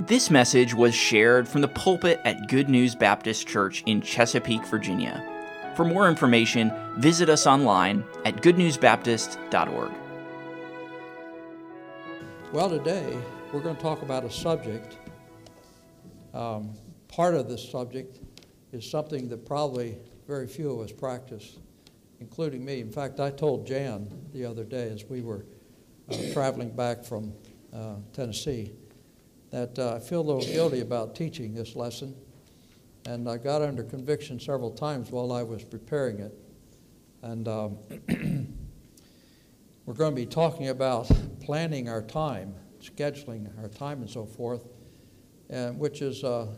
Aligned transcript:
This 0.00 0.30
message 0.30 0.74
was 0.74 0.94
shared 0.94 1.48
from 1.48 1.60
the 1.60 1.66
pulpit 1.66 2.20
at 2.24 2.46
Good 2.46 2.68
News 2.68 2.94
Baptist 2.94 3.48
Church 3.48 3.82
in 3.84 4.00
Chesapeake, 4.00 4.64
Virginia. 4.66 5.24
For 5.74 5.84
more 5.84 6.08
information, 6.08 6.72
visit 6.98 7.28
us 7.28 7.48
online 7.48 8.04
at 8.24 8.36
goodnewsbaptist.org. 8.36 9.90
Well, 12.52 12.70
today 12.70 13.18
we're 13.52 13.58
going 13.58 13.74
to 13.74 13.82
talk 13.82 14.02
about 14.02 14.24
a 14.24 14.30
subject. 14.30 14.98
Um, 16.32 16.74
part 17.08 17.34
of 17.34 17.48
this 17.48 17.68
subject 17.68 18.20
is 18.70 18.88
something 18.88 19.28
that 19.30 19.44
probably 19.46 19.98
very 20.28 20.46
few 20.46 20.70
of 20.70 20.78
us 20.78 20.92
practice, 20.92 21.58
including 22.20 22.64
me. 22.64 22.80
In 22.80 22.92
fact, 22.92 23.18
I 23.18 23.32
told 23.32 23.66
Jan 23.66 24.08
the 24.32 24.44
other 24.44 24.62
day 24.62 24.90
as 24.90 25.04
we 25.06 25.22
were 25.22 25.44
uh, 26.08 26.16
traveling 26.32 26.70
back 26.70 27.02
from 27.02 27.32
uh, 27.74 27.96
Tennessee 28.12 28.70
that 29.50 29.78
uh, 29.78 29.96
I 29.96 29.98
feel 30.00 30.20
a 30.20 30.26
little 30.30 30.42
guilty 30.42 30.80
about 30.80 31.14
teaching 31.14 31.54
this 31.54 31.74
lesson. 31.74 32.14
And 33.06 33.28
I 33.28 33.38
got 33.38 33.62
under 33.62 33.82
conviction 33.82 34.38
several 34.38 34.70
times 34.70 35.10
while 35.10 35.32
I 35.32 35.42
was 35.42 35.64
preparing 35.64 36.18
it. 36.18 36.34
And 37.22 37.48
um, 37.48 37.78
we're 39.86 39.94
going 39.94 40.14
to 40.14 40.16
be 40.16 40.26
talking 40.26 40.68
about 40.68 41.10
planning 41.40 41.88
our 41.88 42.02
time, 42.02 42.54
scheduling 42.80 43.48
our 43.62 43.68
time, 43.68 44.00
and 44.02 44.10
so 44.10 44.26
forth, 44.26 44.66
and 45.48 45.78
which 45.78 46.02
is 46.02 46.22
uh, 46.22 46.48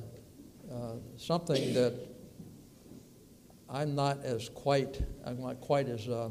uh, 0.70 0.95
something 1.16 1.72
that 1.75 1.95
I'm 3.69 3.95
not 3.95 4.25
as 4.25 4.48
quite, 4.48 5.00
I'm 5.25 5.41
not 5.41 5.61
quite 5.61 5.88
as 5.88 6.09
uh, 6.09 6.30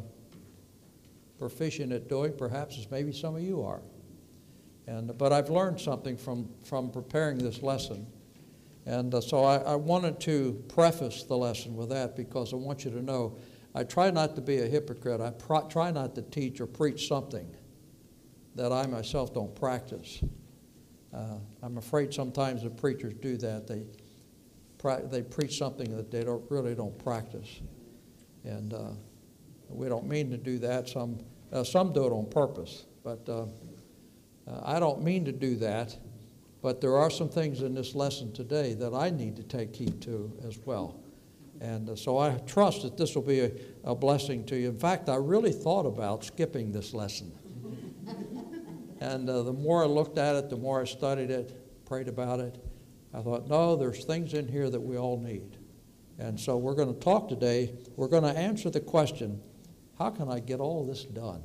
proficient 1.38 1.94
at 1.94 2.10
doing, 2.10 2.34
perhaps 2.38 2.78
as 2.78 2.92
maybe 2.92 3.14
some 3.14 3.36
of 3.36 3.42
you 3.42 3.64
are. 3.64 3.82
And, 4.90 5.16
but 5.20 5.32
I've 5.32 5.52
learned 5.52 5.80
something 5.80 6.18
from, 6.18 6.50
from 6.66 6.90
preparing 6.90 7.38
this 7.38 7.62
lesson. 7.62 8.08
And 8.88 9.14
uh, 9.14 9.22
so 9.22 9.44
I, 9.44 9.58
I, 9.58 9.76
wanted 9.76 10.20
to 10.22 10.64
preface 10.68 11.22
the 11.22 11.38
lesson 11.38 11.76
with 11.76 11.90
that 11.90 12.16
because 12.16 12.54
I 12.54 12.56
want 12.56 12.86
you 12.86 12.92
to 12.92 13.02
know 13.02 13.38
I 13.76 13.84
try 13.84 14.10
not 14.10 14.36
to 14.36 14.42
be 14.42 14.58
a 14.58 14.66
hypocrite. 14.66 15.22
I 15.22 15.32
try 15.70 15.92
not 15.92 16.16
to 16.16 16.24
teach 16.24 16.60
or 16.60 16.66
preach 16.66 17.08
something 17.08 17.56
that 18.56 18.72
I 18.72 18.88
myself 18.88 19.32
don't 19.32 19.54
practice. 19.56 20.24
Uh, 21.14 21.38
I'm 21.62 21.78
afraid 21.78 22.12
sometimes 22.12 22.64
the 22.64 22.72
preachers 22.72 23.14
do 23.22 23.38
that. 23.38 23.68
They, 23.68 23.84
they 25.12 25.22
preach 25.22 25.60
something 25.60 25.96
that 25.96 26.10
they 26.10 26.24
don't, 26.24 26.44
really 26.50 26.74
don't 26.74 26.98
practice. 26.98 27.62
And 28.44 28.74
uh, 28.74 28.90
we 29.70 29.88
don't 29.88 30.08
mean 30.08 30.32
to 30.32 30.38
do 30.38 30.58
that. 30.60 30.90
Some, 30.90 31.20
uh, 31.54 31.64
some 31.64 31.94
do 31.94 32.08
it 32.08 32.12
on 32.12 32.28
purpose. 32.32 32.86
But 33.04 33.30
uh, 34.50 34.62
I 34.64 34.80
don't 34.80 35.04
mean 35.04 35.26
to 35.26 35.32
do 35.32 35.56
that, 35.58 35.96
but 36.62 36.82
there 36.82 36.98
are 36.98 37.10
some 37.10 37.30
things 37.30 37.62
in 37.62 37.74
this 37.74 37.96
lesson 37.96 38.32
today 38.34 38.74
that 38.76 38.94
I 38.94 39.10
need 39.10 39.36
to 39.38 39.44
take 39.44 39.76
heed 39.76 40.02
to 40.04 40.32
as 40.48 40.58
well. 40.66 41.00
And 41.62 41.90
uh, 41.90 41.96
so 41.96 42.18
I 42.18 42.32
trust 42.48 42.84
that 42.84 42.98
this 42.98 43.16
will 43.16 43.22
be 43.22 43.42
a, 43.42 43.52
a, 43.84 43.94
blessing 43.94 44.46
to 44.46 44.58
you. 44.58 44.70
In 44.70 44.80
fact, 44.80 45.10
I 45.10 45.16
really 45.16 45.52
thought 45.52 45.86
about 45.86 46.24
skipping 46.24 46.72
this 46.72 46.94
lesson. 46.94 47.32
and 49.02 49.30
uh, 49.30 49.44
the 49.44 49.54
more 49.54 49.84
I 49.84 49.88
looked 49.88 50.18
at 50.18 50.36
it, 50.36 50.50
the 50.50 50.58
more 50.58 50.82
I 50.82 50.86
studied 50.86 51.30
it, 51.30 51.86
prayed 51.86 52.08
about 52.08 52.40
it, 52.40 52.64
I 53.14 53.22
thought, 53.22 53.50
no, 53.50 53.76
there's 53.76 54.06
things 54.06 54.34
in 54.34 54.48
here 54.48 54.70
that 54.70 54.80
we 54.80 54.98
all 54.98 55.20
need. 55.20 55.58
And 56.18 56.40
so 56.40 56.58
we're 56.58 56.76
going 56.76 56.94
to 56.94 57.00
talk 57.00 57.28
today. 57.28 57.74
We're 57.96 58.08
going 58.08 58.24
to 58.24 58.38
answer 58.38 58.70
the 58.70 58.80
question 58.80 59.42
how 59.98 60.12
can 60.12 60.32
I 60.32 60.40
get 60.40 60.62
all 60.62 60.86
this 60.86 61.04
done? 61.04 61.44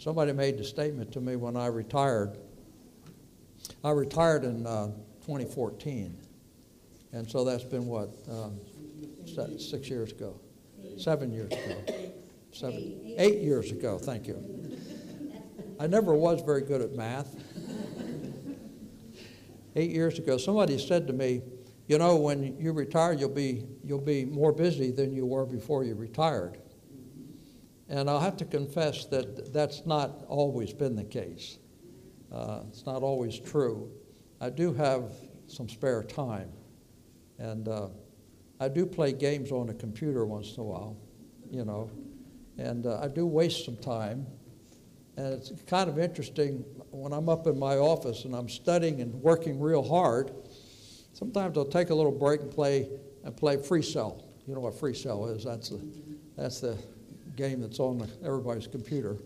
Somebody 0.00 0.32
made 0.32 0.56
the 0.56 0.64
statement 0.64 1.12
to 1.12 1.20
me 1.20 1.36
when 1.36 1.58
I 1.58 1.66
retired. 1.66 2.38
I 3.84 3.90
retired 3.90 4.44
in 4.44 4.66
uh, 4.66 4.86
2014, 5.26 6.16
and 7.12 7.30
so 7.30 7.44
that's 7.44 7.64
been 7.64 7.84
what 7.84 8.08
um, 8.30 8.58
six 9.58 9.90
years 9.90 10.10
ago, 10.12 10.40
seven 10.96 11.30
years 11.30 11.52
ago, 11.52 12.02
seven, 12.50 13.14
eight 13.18 13.42
years 13.42 13.72
ago. 13.72 13.98
Thank 13.98 14.26
you. 14.26 14.42
I 15.78 15.86
never 15.86 16.14
was 16.14 16.40
very 16.40 16.62
good 16.62 16.80
at 16.80 16.94
math. 16.94 17.36
Eight 19.76 19.90
years 19.90 20.18
ago, 20.18 20.38
somebody 20.38 20.78
said 20.78 21.06
to 21.08 21.12
me, 21.12 21.42
"You 21.88 21.98
know, 21.98 22.16
when 22.16 22.58
you 22.58 22.72
retire, 22.72 23.12
you'll 23.12 23.28
be 23.28 23.66
you'll 23.84 24.00
be 24.00 24.24
more 24.24 24.50
busy 24.50 24.92
than 24.92 25.12
you 25.12 25.26
were 25.26 25.44
before 25.44 25.84
you 25.84 25.94
retired." 25.94 26.56
And 27.90 28.08
I'll 28.08 28.20
have 28.20 28.36
to 28.36 28.44
confess 28.44 29.04
that 29.06 29.52
that's 29.52 29.84
not 29.84 30.24
always 30.28 30.72
been 30.72 30.94
the 30.94 31.04
case. 31.04 31.58
Uh, 32.32 32.60
it's 32.68 32.86
not 32.86 33.02
always 33.02 33.38
true. 33.38 33.90
I 34.40 34.48
do 34.48 34.72
have 34.72 35.12
some 35.48 35.68
spare 35.68 36.04
time. 36.04 36.50
And 37.40 37.66
uh, 37.66 37.88
I 38.60 38.68
do 38.68 38.86
play 38.86 39.12
games 39.12 39.50
on 39.50 39.70
a 39.70 39.74
computer 39.74 40.24
once 40.24 40.54
in 40.54 40.60
a 40.60 40.64
while, 40.64 40.96
you 41.50 41.64
know. 41.64 41.90
And 42.58 42.86
uh, 42.86 43.00
I 43.02 43.08
do 43.08 43.26
waste 43.26 43.64
some 43.64 43.76
time. 43.76 44.24
And 45.16 45.34
it's 45.34 45.50
kind 45.66 45.90
of 45.90 45.98
interesting 45.98 46.64
when 46.92 47.12
I'm 47.12 47.28
up 47.28 47.48
in 47.48 47.58
my 47.58 47.76
office 47.76 48.24
and 48.24 48.36
I'm 48.36 48.48
studying 48.48 49.00
and 49.00 49.12
working 49.14 49.58
real 49.58 49.82
hard. 49.82 50.30
Sometimes 51.12 51.58
I'll 51.58 51.64
take 51.64 51.90
a 51.90 51.94
little 51.94 52.12
break 52.12 52.40
and 52.42 52.52
play 52.52 52.88
and 53.24 53.36
play 53.36 53.56
Free 53.56 53.82
Cell. 53.82 54.24
You 54.46 54.54
know 54.54 54.60
what 54.60 54.78
Free 54.78 54.94
Cell 54.94 55.26
is? 55.26 55.42
That's 55.42 55.70
the 55.70 55.80
that's 56.36 56.60
the 56.60 56.78
game 57.36 57.60
that's 57.60 57.80
on 57.80 58.08
everybody's 58.24 58.66
computer. 58.66 59.16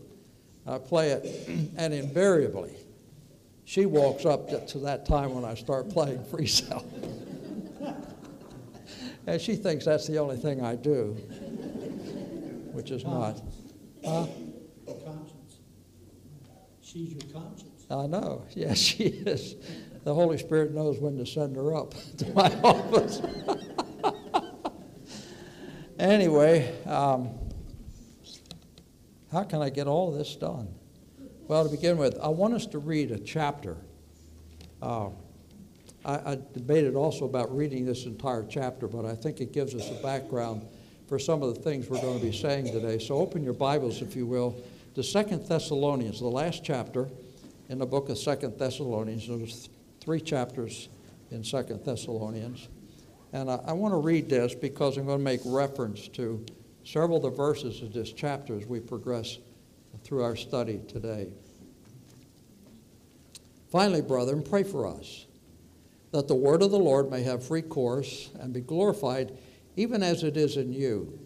I 0.67 0.79
play 0.79 1.11
it, 1.11 1.49
and 1.77 1.93
invariably, 1.93 2.75
she 3.65 3.87
walks 3.87 4.25
up 4.25 4.67
to 4.69 4.79
that 4.81 5.07
time 5.07 5.35
when 5.35 5.45
I 5.45 5.55
start 5.55 5.89
playing 5.91 6.25
Free 6.31 6.47
Cell. 6.47 6.85
and 9.27 9.41
she 9.41 9.57
thinks 9.57 9.85
that's 9.85 10.07
the 10.07 10.19
only 10.19 10.37
thing 10.37 10.63
I 10.63 10.77
do, 10.77 11.13
which 12.73 12.91
is 12.91 13.05
not. 13.05 13.41
Huh? 14.05 14.27
Conscience. 14.87 15.57
She's 16.83 17.13
your 17.13 17.33
conscience. 17.33 17.87
I 17.91 18.07
know. 18.07 18.45
Yes, 18.55 18.79
she 18.79 19.05
is. 19.05 19.57
The 20.05 20.15
Holy 20.15 20.37
Spirit 20.37 20.73
knows 20.75 20.99
when 20.99 21.17
to 21.17 21.27
send 21.27 21.57
her 21.57 21.75
up 21.75 21.95
to 22.19 22.29
my 22.35 22.53
office. 22.63 23.23
anyway, 25.99 26.75
um, 26.87 27.31
how 29.35 29.43
can 29.43 29.61
I 29.61 29.69
get 29.69 29.89
all 29.89 30.13
this 30.13 30.37
done? 30.37 30.69
Well, 31.49 31.65
to 31.65 31.71
begin 31.71 31.99
with, 31.99 32.17
I 32.23 32.29
want 32.29 32.55
us 32.55 32.67
to 32.67 32.79
read 32.79 33.11
a 33.11 33.19
chapter. 33.19 33.77
Uh, 34.81 35.09
I, 36.05 36.15
I, 36.15 36.39
debated 36.53 36.95
also 36.95 37.25
about 37.25 37.55
reading 37.55 37.85
this 37.85 38.05
entire 38.05 38.45
chapter, 38.45 38.87
but 38.87 39.05
I 39.05 39.17
think 39.17 39.41
it 39.41 39.53
gives 39.53 39.75
us 39.75 39.91
a 39.91 40.01
background 40.01 40.65
for 41.09 41.19
some 41.19 41.43
of 41.43 41.53
the 41.53 41.61
things 41.61 41.91
we're 41.91 42.01
going 42.01 42.21
to 42.21 42.25
be 42.25 42.33
saying 42.33 42.67
today. 42.67 42.99
So 42.99 43.17
open 43.17 43.43
your 43.43 43.55
Bibles, 43.55 44.03
if 44.03 44.15
you 44.15 44.25
will, 44.25 44.55
to 44.95 45.03
Second 45.03 45.49
Thessalonians, 45.49 46.21
the 46.21 46.29
last 46.29 46.63
chapter 46.63 47.09
in 47.69 47.79
the 47.79 47.87
book 47.87 48.11
of 48.11 48.19
Second 48.19 48.57
Thessalonians. 48.57 49.27
There's 49.27 49.69
three 50.01 50.21
chapters 50.21 50.89
in 51.33 51.43
Second 51.43 51.85
Thessalonians. 51.85 52.69
And 53.33 53.51
I, 53.51 53.59
I 53.67 53.73
want 53.73 53.95
to 53.95 53.99
read 53.99 54.29
this 54.29 54.55
because 54.55 54.97
I'm 54.97 55.07
going 55.07 55.19
to 55.19 55.25
make 55.25 55.41
reference 55.45 56.07
to 56.09 56.45
several 56.85 57.17
of 57.17 57.23
the 57.23 57.31
verses 57.31 57.83
of 57.83 57.93
this 57.93 58.13
chapter 58.13 58.57
as 58.57 58.67
we 58.67 58.79
progress 58.79 59.39
through 60.03 60.23
our 60.23 60.37
study 60.37 60.81
today. 60.87 61.29
Finally, 63.71 64.03
brethren, 64.03 64.43
pray 64.43 64.63
for 64.63 64.87
us 64.87 65.27
that 66.13 66.29
the 66.29 66.35
word 66.35 66.63
of 66.63 66.71
the 66.71 66.79
Lord 66.79 67.11
may 67.11 67.23
have 67.23 67.45
free 67.45 67.63
course 67.63 68.31
and 68.39 68.53
be 68.53 68.61
glorified 68.61 69.37
even 69.77 70.03
as 70.03 70.23
it 70.23 70.37
is 70.37 70.57
in 70.57 70.73
you, 70.73 71.19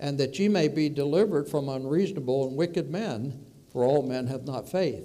and 0.00 0.16
that 0.18 0.38
ye 0.38 0.48
may 0.48 0.68
be 0.68 0.88
delivered 0.88 1.48
from 1.48 1.68
unreasonable 1.68 2.48
and 2.48 2.56
wicked 2.56 2.88
men, 2.88 3.44
for 3.70 3.84
all 3.84 4.02
men 4.02 4.26
have 4.26 4.46
not 4.46 4.70
faith. 4.70 5.04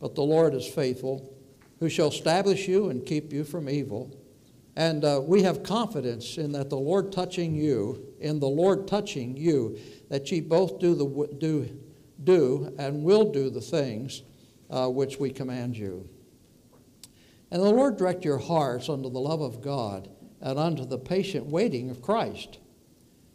But 0.00 0.14
the 0.14 0.22
Lord 0.22 0.54
is 0.54 0.68
faithful, 0.68 1.34
who 1.80 1.88
shall 1.88 2.08
establish 2.08 2.68
you 2.68 2.90
and 2.90 3.04
keep 3.04 3.32
you 3.32 3.42
from 3.42 3.68
evil. 3.68 4.16
And 4.78 5.04
uh, 5.04 5.20
we 5.20 5.42
have 5.42 5.64
confidence 5.64 6.38
in 6.38 6.52
that 6.52 6.70
the 6.70 6.78
Lord 6.78 7.10
touching 7.10 7.56
you, 7.56 8.14
in 8.20 8.38
the 8.38 8.46
Lord 8.46 8.86
touching 8.86 9.36
you, 9.36 9.76
that 10.08 10.30
ye 10.30 10.40
both 10.40 10.78
do, 10.78 10.94
the, 10.94 11.34
do, 11.38 11.68
do 12.22 12.72
and 12.78 13.02
will 13.02 13.32
do 13.32 13.50
the 13.50 13.60
things 13.60 14.22
uh, 14.70 14.86
which 14.88 15.18
we 15.18 15.30
command 15.30 15.76
you. 15.76 16.08
And 17.50 17.60
the 17.60 17.72
Lord 17.72 17.96
direct 17.96 18.24
your 18.24 18.38
hearts 18.38 18.88
unto 18.88 19.10
the 19.10 19.18
love 19.18 19.40
of 19.40 19.60
God 19.60 20.10
and 20.40 20.60
unto 20.60 20.84
the 20.84 20.98
patient 20.98 21.46
waiting 21.46 21.90
of 21.90 22.00
Christ. 22.00 22.60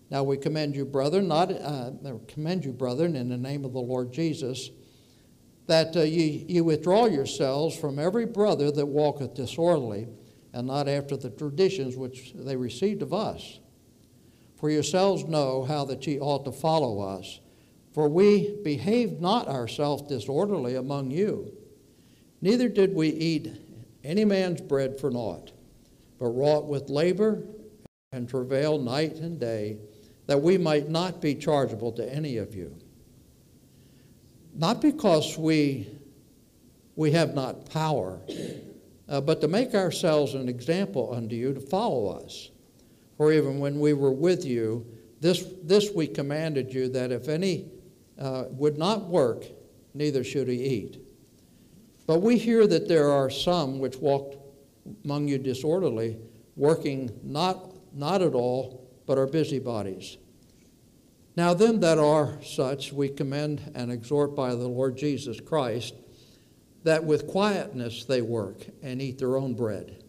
Now 0.10 0.24
we 0.24 0.38
commend 0.38 0.78
you, 0.78 0.86
brethren, 0.86 1.28
not 1.28 1.51
uh, 1.51 1.92
commend 2.25 2.63
you, 2.63 2.72
brethren, 2.72 3.18
in 3.18 3.28
the 3.28 3.36
name 3.36 3.66
of 3.66 3.74
the 3.74 3.81
Lord 3.81 4.13
Jesus, 4.13 4.69
that 5.68 5.94
uh, 5.98 6.04
ye, 6.04 6.46
ye 6.48 6.62
withdraw 6.62 7.07
yourselves 7.07 7.75
from 7.75 8.00
every 8.00 8.25
brother 8.25 8.72
that 8.72 8.86
walketh 8.86 9.34
disorderly 9.34 10.07
and 10.53 10.67
not 10.67 10.88
after 10.88 11.17
the 11.17 11.29
traditions 11.29 11.97
which 11.97 12.33
they 12.35 12.55
received 12.55 13.01
of 13.01 13.13
us. 13.13 13.59
For 14.57 14.69
yourselves 14.69 15.25
know 15.25 15.63
how 15.63 15.85
that 15.85 16.05
ye 16.07 16.19
ought 16.19 16.45
to 16.45 16.51
follow 16.51 17.01
us. 17.01 17.39
For 17.91 18.07
we 18.07 18.55
behaved 18.63 19.21
not 19.21 19.47
ourselves 19.47 20.03
disorderly 20.03 20.75
among 20.75 21.11
you, 21.11 21.51
Neither 22.44 22.67
did 22.67 22.94
we 22.94 23.07
eat 23.07 23.53
any 24.03 24.25
man's 24.25 24.59
bread 24.59 25.00
for 25.00 25.09
naught, 25.09 25.53
but 26.19 26.25
wrought 26.25 26.65
with 26.65 26.89
labor 26.89 27.41
and 28.11 28.27
travail 28.27 28.77
night 28.77 29.15
and 29.15 29.39
day, 29.39 29.77
that 30.27 30.41
we 30.41 30.57
might 30.57 30.89
not 30.89 31.21
be 31.21 31.35
chargeable 31.35 31.94
to 31.94 32.13
any 32.13 32.35
of 32.35 32.53
you. 32.53 32.75
Not 34.53 34.81
because 34.81 35.38
we, 35.38 35.88
we 36.97 37.11
have 37.11 37.33
not 37.33 37.69
power, 37.69 38.19
uh, 39.09 39.21
but 39.21 39.41
to 39.41 39.47
make 39.47 39.73
ourselves 39.73 40.33
an 40.33 40.47
example 40.47 41.13
unto 41.13 41.35
you 41.35 41.53
to 41.53 41.59
follow 41.59 42.07
us. 42.07 42.50
For 43.17 43.31
even 43.31 43.59
when 43.59 43.79
we 43.79 43.94
were 43.94 44.11
with 44.11 44.45
you, 44.45 44.85
this, 45.19 45.45
this 45.63 45.91
we 45.91 46.07
commanded 46.07 46.73
you 46.73 46.89
that 46.89 47.11
if 47.11 47.29
any 47.29 47.69
uh, 48.19 48.45
would 48.50 48.77
not 48.77 49.07
work, 49.07 49.45
neither 49.94 50.23
should 50.23 50.47
he 50.47 50.63
eat. 50.63 51.00
But 52.05 52.21
we 52.21 52.38
hear 52.38 52.67
that 52.67 52.88
there 52.88 53.09
are 53.09 53.29
some 53.29 53.79
which 53.79 53.97
walk 53.97 54.35
among 55.05 55.27
you 55.27 55.38
disorderly, 55.38 56.17
working 56.55 57.09
not, 57.23 57.73
not 57.94 58.21
at 58.21 58.33
all, 58.33 58.89
but 59.05 59.17
are 59.17 59.27
busybodies. 59.27 60.17
Now, 61.35 61.53
them 61.53 61.79
that 61.79 61.97
are 61.97 62.41
such, 62.44 62.94
we 62.94 63.09
commend 63.09 63.71
and 63.73 63.91
exhort 63.91 64.35
by 64.35 64.51
the 64.51 64.67
Lord 64.67 64.97
Jesus 64.97 65.39
Christ, 65.39 65.95
that 66.83 67.03
with 67.03 67.27
quietness 67.27 68.06
they 68.06 68.21
work 68.21 68.65
and 68.81 69.01
eat 69.01 69.18
their 69.18 69.38
own 69.38 69.53
bread. 69.53 70.03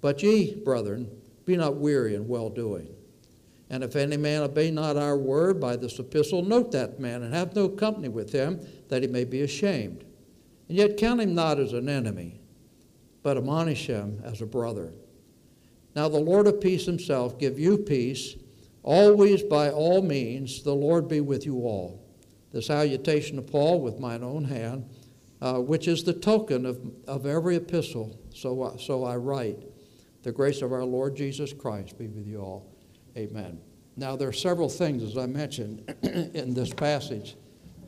But 0.00 0.22
ye, 0.22 0.54
brethren, 0.54 1.08
be 1.44 1.56
not 1.56 1.76
weary 1.76 2.14
in 2.14 2.28
well 2.28 2.48
doing. 2.48 2.88
And 3.70 3.82
if 3.82 3.96
any 3.96 4.16
man 4.16 4.42
obey 4.42 4.70
not 4.70 4.96
our 4.96 5.16
word 5.16 5.58
by 5.58 5.76
this 5.76 5.98
epistle, 5.98 6.42
note 6.42 6.72
that 6.72 7.00
man, 7.00 7.22
and 7.22 7.34
have 7.34 7.56
no 7.56 7.68
company 7.68 8.08
with 8.08 8.30
him, 8.30 8.60
that 8.88 9.02
he 9.02 9.08
may 9.08 9.24
be 9.24 9.42
ashamed. 9.42 10.04
And 10.68 10.76
yet 10.76 10.98
count 10.98 11.20
him 11.20 11.34
not 11.34 11.58
as 11.58 11.72
an 11.72 11.88
enemy, 11.88 12.40
but 13.22 13.38
admonish 13.38 13.86
him 13.86 14.20
as 14.24 14.42
a 14.42 14.46
brother. 14.46 14.92
Now 15.94 16.08
the 16.08 16.18
Lord 16.18 16.46
of 16.46 16.60
peace 16.60 16.84
himself 16.84 17.38
give 17.38 17.58
you 17.58 17.78
peace, 17.78 18.36
always 18.82 19.42
by 19.42 19.70
all 19.70 20.02
means, 20.02 20.62
the 20.62 20.74
Lord 20.74 21.08
be 21.08 21.20
with 21.20 21.46
you 21.46 21.56
all. 21.60 22.02
The 22.50 22.60
salutation 22.60 23.38
of 23.38 23.46
Paul 23.46 23.80
with 23.80 23.98
mine 23.98 24.22
own 24.22 24.44
hand, 24.44 24.88
uh, 25.42 25.58
which 25.58 25.88
is 25.88 26.04
the 26.04 26.12
token 26.12 26.64
of, 26.64 26.78
of 27.08 27.26
every 27.26 27.56
epistle, 27.56 28.16
so, 28.32 28.76
so 28.78 29.04
I 29.04 29.16
write. 29.16 29.58
The 30.22 30.30
grace 30.30 30.62
of 30.62 30.72
our 30.72 30.84
Lord 30.84 31.16
Jesus 31.16 31.52
Christ 31.52 31.98
be 31.98 32.06
with 32.06 32.28
you 32.28 32.38
all. 32.38 32.72
Amen. 33.16 33.60
Now, 33.96 34.14
there 34.14 34.28
are 34.28 34.32
several 34.32 34.68
things, 34.68 35.02
as 35.02 35.18
I 35.18 35.26
mentioned, 35.26 35.92
in 36.02 36.54
this 36.54 36.72
passage 36.72 37.34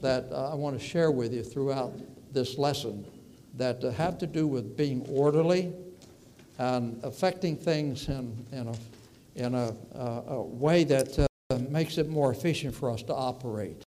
that 0.01 0.27
uh, 0.33 0.51
I 0.51 0.57
want 0.57 0.77
to 0.77 0.85
share 0.85 1.13
with 1.13 1.33
you 1.33 1.45
throughout 1.45 1.95
this 2.33 2.59
lesson 2.59 3.07
that 3.57 3.85
uh, 3.85 3.93
have 3.93 4.19
to 4.19 4.27
do 4.27 4.49
with 4.49 4.77
being 4.77 5.07
orderly 5.09 5.73
and 6.59 6.99
affecting 7.05 7.57
things 7.57 8.09
in, 8.09 8.45
in 8.51 8.67
a, 8.67 8.75
in 9.37 9.55
a, 9.55 9.77
uh, 9.95 10.23
a 10.27 10.43
way 10.43 10.83
that 10.83 11.21
uh, 11.21 11.59
makes 11.69 11.99
it 11.99 12.09
more 12.09 12.33
efficient 12.33 12.75
for 12.75 12.91
us 12.91 13.05
to 13.05 13.15
operate. 13.15 13.85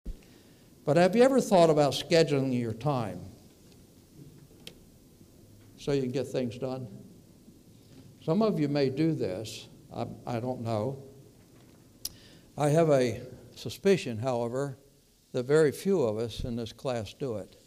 But 0.84 0.98
have 0.98 1.16
you 1.16 1.24
ever 1.24 1.40
thought 1.40 1.70
about 1.70 1.94
scheduling 1.94 2.60
your 2.60 2.74
time 2.74 3.22
so 5.84 5.92
you 5.92 6.02
can 6.02 6.12
get 6.12 6.28
things 6.28 6.58
done? 6.58 6.88
Some 8.22 8.42
of 8.42 8.60
you 8.60 8.70
may 8.70 8.90
do 8.90 9.14
this. 9.14 9.68
I, 9.94 10.06
I 10.26 10.40
don't 10.40 10.62
know. 10.62 11.04
I 12.58 12.70
have 12.70 12.90
a 12.90 13.22
suspicion, 13.56 14.18
however, 14.18 14.78
that 15.34 15.46
very 15.46 15.74
few 15.74 16.02
of 16.04 16.18
us 16.18 16.46
in 16.46 16.56
this 16.56 16.72
class 16.72 17.14
do 17.14 17.36
it 17.38 17.58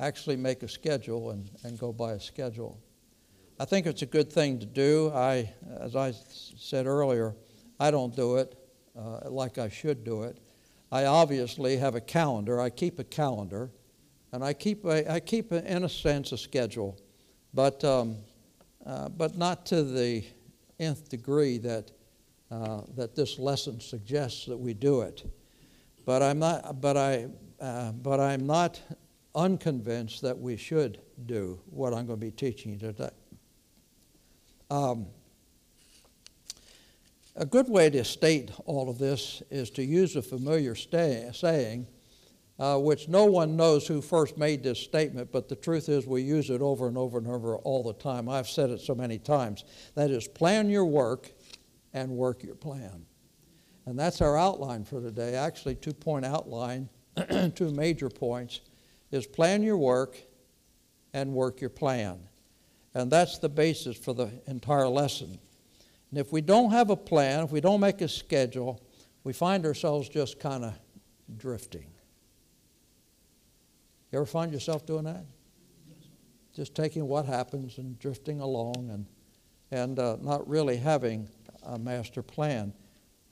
actually 0.00 0.36
make 0.36 0.62
a 0.62 0.68
schedule 0.68 1.30
and, 1.30 1.48
and 1.62 1.78
go 1.78 1.92
by 1.92 2.12
a 2.12 2.20
schedule. 2.20 2.78
I 3.58 3.64
think 3.64 3.86
it's 3.86 4.02
a 4.02 4.06
good 4.06 4.30
thing 4.30 4.58
to 4.58 4.66
do. 4.66 5.10
I, 5.14 5.50
as 5.80 5.96
I 5.96 6.12
said 6.58 6.86
earlier, 6.86 7.34
I 7.80 7.90
don't 7.90 8.14
do 8.14 8.36
it 8.36 8.58
uh, 8.98 9.30
like 9.30 9.56
I 9.56 9.68
should 9.68 10.04
do 10.04 10.24
it. 10.24 10.38
I 10.92 11.06
obviously 11.06 11.76
have 11.78 11.94
a 11.94 12.00
calendar. 12.00 12.60
I 12.60 12.70
keep 12.70 12.98
a 12.98 13.04
calendar, 13.04 13.70
and 14.32 14.44
I 14.44 14.52
keep 14.52 14.84
a, 14.84 15.10
I 15.10 15.20
keep 15.20 15.52
a, 15.52 15.64
in 15.64 15.84
a 15.84 15.88
sense 15.88 16.32
a 16.32 16.38
schedule, 16.38 16.98
but 17.56 17.82
um, 17.82 18.18
uh, 18.84 19.08
but 19.08 19.36
not 19.36 19.66
to 19.66 19.82
the 19.82 20.22
nth 20.78 21.08
degree 21.08 21.58
that 21.58 21.90
uh, 22.52 22.82
that 22.94 23.16
this 23.16 23.38
lesson 23.40 23.80
suggests 23.80 24.46
that 24.46 24.56
we 24.56 24.74
do 24.74 25.00
it. 25.00 25.28
But 26.04 26.22
I'm 26.22 26.38
not. 26.38 26.80
But 26.80 26.96
I. 26.96 27.26
Uh, 27.58 27.90
but 27.92 28.20
I'm 28.20 28.46
not 28.46 28.78
unconvinced 29.34 30.20
that 30.20 30.38
we 30.38 30.58
should 30.58 31.00
do 31.24 31.58
what 31.70 31.94
I'm 31.94 32.06
going 32.06 32.20
to 32.20 32.26
be 32.26 32.30
teaching 32.30 32.72
you 32.72 32.78
today. 32.78 33.08
Um, 34.70 35.06
a 37.34 37.46
good 37.46 37.68
way 37.68 37.88
to 37.88 38.04
state 38.04 38.50
all 38.66 38.90
of 38.90 38.98
this 38.98 39.42
is 39.50 39.70
to 39.70 39.82
use 39.82 40.16
a 40.16 40.22
familiar 40.22 40.74
stay, 40.74 41.30
saying, 41.32 41.86
uh, 42.58 42.78
which 42.78 43.08
no 43.08 43.24
one 43.24 43.56
knows 43.56 43.86
who 43.86 44.00
first 44.00 44.38
made 44.38 44.62
this 44.62 44.78
statement, 44.78 45.30
but 45.30 45.48
the 45.48 45.56
truth 45.56 45.88
is 45.88 46.06
we 46.06 46.22
use 46.22 46.48
it 46.48 46.62
over 46.62 46.88
and 46.88 46.96
over 46.96 47.18
and 47.18 47.26
over 47.26 47.56
all 47.58 47.82
the 47.82 47.92
time. 47.92 48.28
I've 48.28 48.48
said 48.48 48.70
it 48.70 48.80
so 48.80 48.94
many 48.94 49.18
times. 49.18 49.64
That 49.94 50.10
is, 50.10 50.26
plan 50.26 50.70
your 50.70 50.86
work 50.86 51.30
and 51.92 52.10
work 52.10 52.42
your 52.42 52.54
plan. 52.54 53.04
And 53.84 53.98
that's 53.98 54.20
our 54.20 54.36
outline 54.36 54.84
for 54.84 55.00
today. 55.00 55.34
Actually, 55.34 55.76
two 55.76 55.92
point 55.92 56.24
outline, 56.24 56.88
two 57.54 57.70
major 57.70 58.08
points 58.08 58.60
is 59.12 59.26
plan 59.26 59.62
your 59.62 59.76
work 59.76 60.16
and 61.12 61.32
work 61.32 61.60
your 61.60 61.70
plan. 61.70 62.18
And 62.94 63.10
that's 63.10 63.38
the 63.38 63.48
basis 63.48 63.96
for 63.96 64.14
the 64.14 64.30
entire 64.46 64.88
lesson. 64.88 65.38
And 66.10 66.18
if 66.18 66.32
we 66.32 66.40
don't 66.40 66.70
have 66.70 66.90
a 66.90 66.96
plan, 66.96 67.44
if 67.44 67.52
we 67.52 67.60
don't 67.60 67.80
make 67.80 68.00
a 68.00 68.08
schedule, 68.08 68.82
we 69.22 69.32
find 69.32 69.66
ourselves 69.66 70.08
just 70.08 70.40
kind 70.40 70.64
of 70.64 70.74
drifting. 71.36 71.86
You 74.12 74.18
ever 74.18 74.26
find 74.26 74.52
yourself 74.52 74.86
doing 74.86 75.04
that? 75.04 75.24
Just 76.54 76.74
taking 76.74 77.06
what 77.06 77.26
happens 77.26 77.78
and 77.78 77.98
drifting 77.98 78.40
along 78.40 78.88
and, 78.90 79.06
and 79.70 79.98
uh, 79.98 80.16
not 80.20 80.48
really 80.48 80.76
having 80.76 81.28
a 81.64 81.78
master 81.78 82.22
plan 82.22 82.72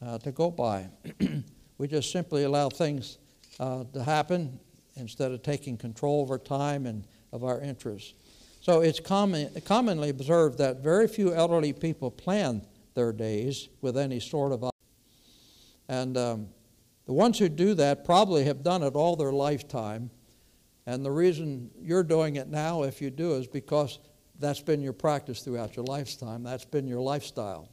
uh, 0.04 0.18
to 0.18 0.32
go 0.32 0.50
by. 0.50 0.88
we 1.78 1.88
just 1.88 2.10
simply 2.10 2.44
allow 2.44 2.68
things 2.68 3.18
uh, 3.60 3.84
to 3.92 4.02
happen 4.02 4.58
instead 4.96 5.32
of 5.32 5.42
taking 5.42 5.76
control 5.76 6.22
of 6.22 6.30
our 6.30 6.38
time 6.38 6.86
and 6.86 7.04
of 7.32 7.44
our 7.44 7.60
interests. 7.60 8.14
So 8.60 8.80
it's 8.80 9.00
common, 9.00 9.50
commonly 9.64 10.08
observed 10.08 10.58
that 10.58 10.78
very 10.78 11.06
few 11.06 11.34
elderly 11.34 11.72
people 11.72 12.10
plan 12.10 12.62
their 12.94 13.12
days 13.12 13.68
with 13.80 13.96
any 13.96 14.20
sort 14.20 14.52
of. 14.52 14.70
And 15.88 16.16
um, 16.16 16.48
the 17.06 17.12
ones 17.12 17.38
who 17.38 17.48
do 17.48 17.74
that 17.74 18.04
probably 18.04 18.44
have 18.44 18.62
done 18.62 18.82
it 18.82 18.94
all 18.94 19.16
their 19.16 19.32
lifetime. 19.32 20.10
And 20.86 21.04
the 21.04 21.10
reason 21.10 21.70
you're 21.80 22.02
doing 22.02 22.36
it 22.36 22.48
now, 22.48 22.82
if 22.82 23.00
you 23.00 23.10
do, 23.10 23.34
is 23.34 23.46
because 23.46 23.98
that's 24.38 24.60
been 24.60 24.82
your 24.82 24.92
practice 24.92 25.40
throughout 25.40 25.76
your 25.76 25.84
lifetime. 25.84 26.42
That's 26.42 26.64
been 26.64 26.86
your 26.86 27.00
lifestyle. 27.00 27.68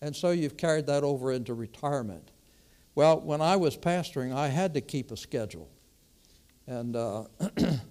And 0.00 0.14
so 0.14 0.30
you've 0.30 0.56
carried 0.56 0.86
that 0.86 1.02
over 1.02 1.32
into 1.32 1.54
retirement. 1.54 2.30
Well, 2.94 3.20
when 3.20 3.40
I 3.40 3.56
was 3.56 3.76
pastoring, 3.76 4.34
I 4.34 4.48
had 4.48 4.74
to 4.74 4.80
keep 4.80 5.10
a 5.10 5.16
schedule. 5.16 5.68
And, 6.66 6.94
uh, 6.94 7.24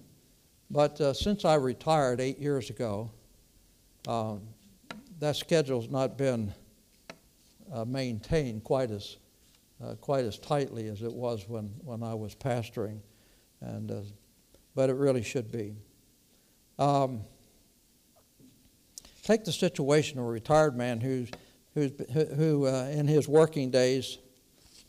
but 0.70 1.00
uh, 1.00 1.12
since 1.12 1.44
I 1.44 1.56
retired 1.56 2.20
eight 2.20 2.38
years 2.38 2.70
ago, 2.70 3.10
uh, 4.08 4.36
that 5.18 5.36
schedule's 5.36 5.90
not 5.90 6.16
been 6.16 6.52
uh, 7.72 7.84
maintained 7.84 8.64
quite 8.64 8.90
as, 8.90 9.18
uh, 9.84 9.94
quite 9.96 10.24
as 10.24 10.38
tightly 10.38 10.88
as 10.88 11.02
it 11.02 11.12
was 11.12 11.48
when, 11.48 11.70
when 11.84 12.02
I 12.02 12.14
was 12.14 12.34
pastoring, 12.34 13.00
and, 13.60 13.90
but 14.80 14.88
it 14.88 14.96
really 14.96 15.22
should 15.22 15.52
be. 15.52 15.76
Um, 16.78 17.20
take 19.22 19.44
the 19.44 19.52
situation 19.52 20.18
of 20.18 20.24
a 20.24 20.28
retired 20.28 20.74
man 20.74 21.02
who's, 21.02 21.28
who's, 21.74 21.92
who, 22.34 22.66
in 22.66 23.06
his 23.06 23.28
working 23.28 23.70
days, 23.70 24.16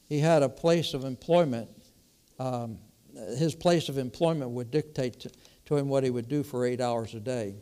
he 0.07 0.19
had 0.19 0.43
a 0.43 0.47
place 0.47 0.93
of 0.93 1.03
employment 1.03 1.67
um, 2.39 2.77
his 3.37 3.53
place 3.53 3.89
of 3.89 3.97
employment 3.97 4.51
would 4.51 4.71
dictate 4.71 5.19
to, 5.19 5.31
to, 5.65 5.75
him 5.75 5.89
what 5.89 6.05
he 6.05 6.09
would 6.09 6.29
do 6.29 6.41
for 6.41 6.65
eight 6.65 6.79
hours 6.79 7.13
a 7.13 7.19
day. 7.19 7.55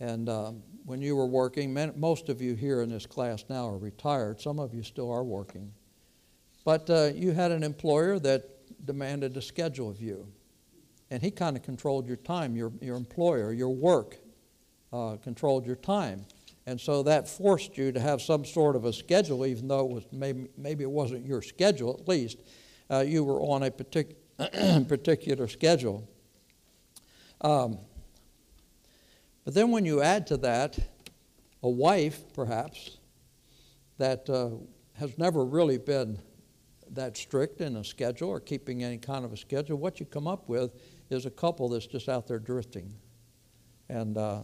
And 0.00 0.30
um, 0.30 0.62
when 0.86 1.02
you 1.02 1.16
were 1.16 1.26
working, 1.26 1.76
most 1.98 2.30
of 2.30 2.40
you 2.40 2.54
here 2.54 2.80
in 2.80 2.88
this 2.88 3.04
class 3.04 3.44
now 3.50 3.68
are 3.68 3.76
retired. 3.76 4.40
Some 4.40 4.58
of 4.58 4.72
you 4.72 4.82
still 4.82 5.12
are 5.12 5.22
working. 5.22 5.70
But 6.64 6.88
uh, 6.88 7.10
you 7.14 7.32
had 7.32 7.52
an 7.52 7.62
employer 7.62 8.18
that 8.20 8.86
demanded 8.86 9.36
a 9.36 9.42
schedule 9.42 9.90
of 9.90 10.00
you. 10.00 10.26
And 11.10 11.22
he 11.22 11.30
kind 11.30 11.56
of 11.56 11.62
controlled 11.62 12.06
your 12.06 12.16
time, 12.16 12.56
your, 12.56 12.72
your 12.80 12.96
employer, 12.96 13.52
your 13.52 13.70
work 13.70 14.18
uh, 14.92 15.16
controlled 15.16 15.66
your 15.66 15.76
time. 15.76 16.24
And 16.66 16.80
so 16.80 17.02
that 17.04 17.28
forced 17.28 17.78
you 17.78 17.92
to 17.92 18.00
have 18.00 18.20
some 18.20 18.44
sort 18.44 18.74
of 18.74 18.84
a 18.84 18.92
schedule, 18.92 19.46
even 19.46 19.68
though 19.68 19.86
it 19.86 19.92
was 19.92 20.04
maybe, 20.10 20.48
maybe 20.56 20.82
it 20.82 20.90
wasn't 20.90 21.24
your 21.24 21.42
schedule 21.42 21.96
at 22.00 22.08
least. 22.08 22.38
Uh, 22.90 23.04
you 23.06 23.22
were 23.24 23.40
on 23.40 23.62
a 23.62 23.70
particular 23.70 24.20
particular 24.88 25.48
schedule. 25.48 26.06
Um, 27.40 27.78
But 29.44 29.54
then 29.54 29.70
when 29.70 29.86
you 29.86 30.02
add 30.02 30.26
to 30.26 30.36
that 30.38 30.78
a 31.62 31.68
wife, 31.70 32.22
perhaps, 32.34 32.98
that 33.98 34.28
uh, 34.28 34.50
has 34.94 35.16
never 35.18 35.44
really 35.44 35.78
been 35.78 36.18
that 36.90 37.16
strict 37.16 37.60
in 37.60 37.76
a 37.76 37.84
schedule 37.84 38.28
or 38.28 38.40
keeping 38.40 38.84
any 38.84 38.98
kind 38.98 39.24
of 39.24 39.32
a 39.32 39.36
schedule, 39.36 39.78
what 39.78 40.00
you 40.00 40.06
come 40.06 40.26
up 40.26 40.48
with 40.48 40.72
is 41.10 41.26
a 41.26 41.30
couple 41.30 41.68
that's 41.68 41.86
just 41.86 42.08
out 42.08 42.26
there 42.26 42.38
drifting 42.38 42.92
and 43.88 44.16
uh, 44.16 44.40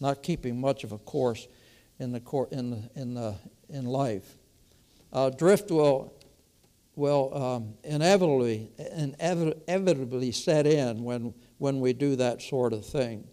not 0.00 0.22
keeping 0.22 0.60
much 0.60 0.84
of 0.84 0.92
a 0.92 0.98
course 0.98 1.48
in 1.98 2.12
the 2.12 2.20
cor- 2.20 2.48
in 2.50 2.70
the, 2.70 2.90
in 2.94 3.14
the, 3.14 3.34
in 3.68 3.84
life. 3.84 4.38
Uh, 5.12 5.30
drift 5.30 5.70
will 5.70 6.14
will 6.94 7.32
um, 7.32 7.74
inevitably 7.84 8.70
inevitably 8.96 10.32
set 10.32 10.66
in 10.66 11.04
when 11.04 11.32
when 11.58 11.80
we 11.80 11.92
do 11.92 12.16
that 12.16 12.42
sort 12.42 12.72
of 12.72 12.84
thing. 12.84 13.26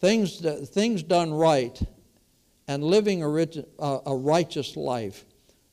Things 0.00 0.40
that, 0.40 0.66
things 0.68 1.02
done 1.02 1.32
right 1.32 1.78
and 2.68 2.82
living 2.82 3.22
a, 3.22 3.28
rich 3.28 3.58
a 3.78 4.14
righteous 4.14 4.76
life 4.76 5.24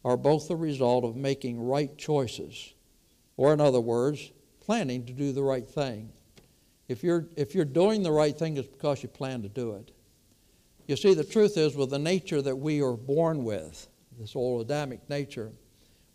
are 0.05 0.17
both 0.17 0.47
the 0.47 0.55
result 0.55 1.05
of 1.05 1.15
making 1.15 1.65
right 1.65 1.97
choices, 1.97 2.73
or 3.37 3.53
in 3.53 3.61
other 3.61 3.81
words, 3.81 4.31
planning 4.59 5.05
to 5.05 5.13
do 5.13 5.31
the 5.31 5.43
right 5.43 5.67
thing. 5.67 6.11
If 6.93 7.03
you're, 7.03 7.25
if 7.35 7.55
you're 7.55 7.65
doing 7.65 8.03
the 8.03 8.11
right 8.11 8.37
thing, 8.37 8.55
it's 8.55 8.67
because 8.67 9.01
you 9.01 9.09
plan 9.09 9.41
to 9.41 9.49
do 9.49 9.73
it. 9.73 9.89
You 10.85 10.95
see, 10.95 11.15
the 11.15 11.23
truth 11.23 11.57
is, 11.57 11.75
with 11.75 11.89
the 11.89 11.97
nature 11.97 12.39
that 12.39 12.55
we 12.55 12.83
are 12.83 12.93
born 12.93 13.43
with, 13.43 13.87
this 14.19 14.35
old 14.35 14.61
Adamic 14.61 15.09
nature, 15.09 15.51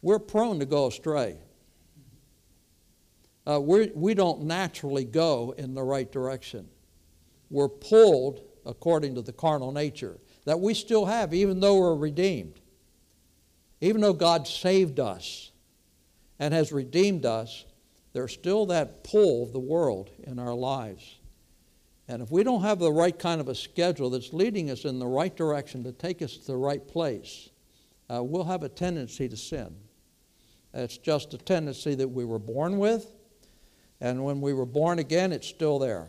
we're 0.03 0.21
prone 0.21 0.61
to 0.61 0.67
go 0.67 0.87
astray. 0.87 1.37
Uh, 3.45 3.59
we're, 3.61 3.89
we 3.93 4.15
don't 4.15 4.43
naturally 4.43 5.03
go 5.03 5.53
in 5.59 5.75
the 5.75 5.83
right 5.83 6.13
direction. 6.13 6.69
We're 7.51 7.69
pulled 7.69 8.43
according 8.65 9.17
to 9.17 9.23
the 9.23 9.33
carnal 9.33 9.73
nature 9.73 10.17
that 10.45 10.61
we 10.61 10.75
still 10.75 11.07
have, 11.07 11.35
even 11.35 11.59
though 11.59 11.79
we're 11.79 11.97
redeemed. 11.97 12.61
Even 13.81 14.01
though 14.01 14.13
God 14.13 14.47
saved 14.47 15.01
us 15.01 15.51
and 16.39 16.55
has 16.55 16.71
redeemed 16.71 17.27
us, 17.27 17.65
there's 18.13 18.33
still 18.33 18.67
that 18.67 19.05
pull 19.05 19.45
of 19.45 19.53
the 19.53 19.61
world 19.61 20.11
in 20.25 20.39
our 20.39 20.55
lives. 20.55 21.19
And 22.09 22.23
if 22.23 22.31
we 22.31 22.43
don't 22.43 22.63
have 22.63 22.79
the 22.79 22.91
right 22.91 23.17
kind 23.17 23.41
of 23.41 23.49
a 23.49 23.55
schedule 23.55 24.11
that's 24.11 24.33
leading 24.33 24.71
us 24.71 24.85
in 24.85 24.99
the 24.99 25.07
right 25.07 25.37
direction 25.37 25.85
to 25.85 25.93
take 25.93 26.23
us 26.23 26.37
to 26.39 26.47
the 26.47 26.57
right 26.57 26.87
place, 26.87 27.51
uh, 28.11 28.23
we'll 28.25 28.45
have 28.45 28.63
a 28.63 28.69
tendency 28.69 29.29
to 29.29 29.37
sin. 29.37 29.77
It's 30.73 30.97
just 30.97 31.35
a 31.35 31.39
tendency 31.39 31.95
that 31.97 32.09
we 32.09 32.25
were 32.25 32.39
born 32.39 32.79
with, 32.79 33.15
and 34.01 34.25
when 34.25 34.41
we 34.41 34.55
were 34.55 34.67
born 34.67 34.99
again, 34.99 35.33
it's 35.33 35.47
still 35.47 35.79
there. 35.79 36.09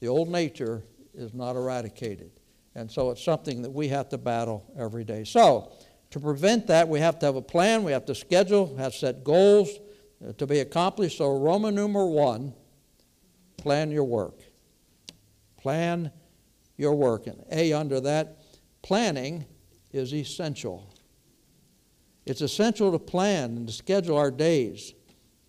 The 0.00 0.08
old 0.08 0.28
nature 0.28 0.82
is 1.14 1.32
not 1.32 1.56
eradicated. 1.56 2.30
And 2.74 2.90
so 2.90 3.10
it's 3.10 3.24
something 3.24 3.62
that 3.62 3.70
we 3.70 3.88
have 3.88 4.10
to 4.10 4.18
battle 4.18 4.70
every 4.78 5.04
day. 5.04 5.24
So, 5.24 5.72
to 6.10 6.20
prevent 6.20 6.66
that, 6.66 6.88
we 6.88 7.00
have 7.00 7.18
to 7.20 7.26
have 7.26 7.36
a 7.36 7.42
plan, 7.42 7.84
we 7.84 7.92
have 7.92 8.04
to 8.06 8.14
schedule, 8.14 8.76
have 8.76 8.94
set 8.94 9.24
goals 9.24 9.70
to 10.38 10.46
be 10.46 10.60
accomplished. 10.60 11.18
So, 11.18 11.38
Roman 11.38 11.74
numeral 11.74 12.12
one, 12.12 12.54
plan 13.56 13.90
your 13.90 14.04
work. 14.04 14.40
Plan 15.56 16.10
your 16.76 16.94
work. 16.94 17.26
And 17.26 17.44
A 17.50 17.72
under 17.72 18.00
that, 18.00 18.38
planning 18.82 19.46
is 19.92 20.14
essential. 20.14 20.92
It's 22.24 22.40
essential 22.40 22.92
to 22.92 22.98
plan 22.98 23.56
and 23.56 23.66
to 23.68 23.72
schedule 23.72 24.16
our 24.16 24.30
days 24.30 24.94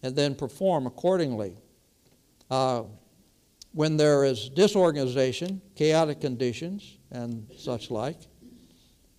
and 0.04 0.16
then 0.16 0.36
perform 0.36 0.86
accordingly. 0.86 1.58
Uh, 2.50 2.84
when 3.74 3.98
there 3.98 4.24
is 4.24 4.50
disorganization, 4.50 5.62
chaotic 5.76 6.22
conditions, 6.22 6.98
and 7.12 7.48
such 7.58 7.92
like, 7.92 8.18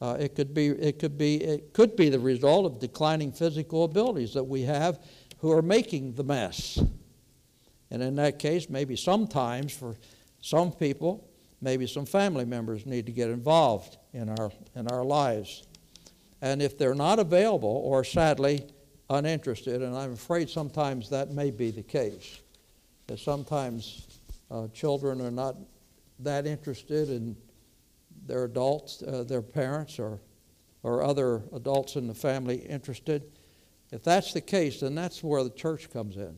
uh, 0.00 0.17
it 0.19 0.35
could 0.35 0.55
be 0.55 0.69
it 0.69 0.99
could 0.99 1.19
be 1.19 1.37
it 1.37 1.73
could 1.73 1.97
be 1.97 2.09
the 2.09 2.19
result 2.19 2.64
of 2.64 2.78
declining 2.78 3.33
physical 3.33 3.85
abilities 3.85 4.33
that 4.35 4.45
we 4.45 4.62
have 4.62 5.00
who 5.38 5.52
are 5.52 5.62
making 5.62 6.14
the 6.14 6.25
mess. 6.25 6.78
And 7.90 8.02
in 8.02 8.16
that 8.16 8.38
case, 8.38 8.68
maybe 8.68 8.97
sometimes 8.97 9.73
for 9.73 9.97
some 10.40 10.73
people, 10.73 11.28
maybe 11.61 11.87
some 11.87 12.07
family 12.07 12.45
members 12.45 12.87
need 12.87 13.07
to 13.07 13.12
get 13.12 13.30
involved 13.30 13.97
in 14.12 14.28
our 14.28 14.50
in 14.75 14.88
our 14.88 15.04
lives. 15.04 15.64
And 16.40 16.62
if 16.62 16.78
they're 16.78 16.95
not 16.95 17.18
available 17.18 17.83
or 17.85 18.04
sadly 18.04 18.64
uninterested, 19.11 19.83
and 19.83 19.97
I'm 19.97 20.12
afraid 20.12 20.49
sometimes 20.50 21.09
that 21.11 21.30
may 21.30 21.50
be 21.50 21.71
the 21.71 21.83
case, 21.83 22.40
that 23.07 23.18
sometimes 23.18 24.07
uh, 24.50 24.68
children 24.68 25.21
are 25.21 25.30
not 25.30 25.57
that 26.21 26.47
interested 26.47 27.09
in 27.11 27.37
their 28.26 28.45
adults, 28.45 29.02
uh, 29.02 29.25
their 29.25 29.42
parents, 29.42 29.99
or, 29.99 30.21
or 30.83 31.02
other 31.02 31.42
adults 31.54 31.97
in 31.97 32.07
the 32.07 32.14
family 32.14 32.57
interested. 32.57 33.23
If 33.90 34.04
that's 34.04 34.33
the 34.33 34.40
case, 34.40 34.80
then 34.80 34.95
that's 34.95 35.23
where 35.23 35.42
the 35.42 35.50
church 35.50 35.90
comes 35.90 36.16
in. 36.16 36.35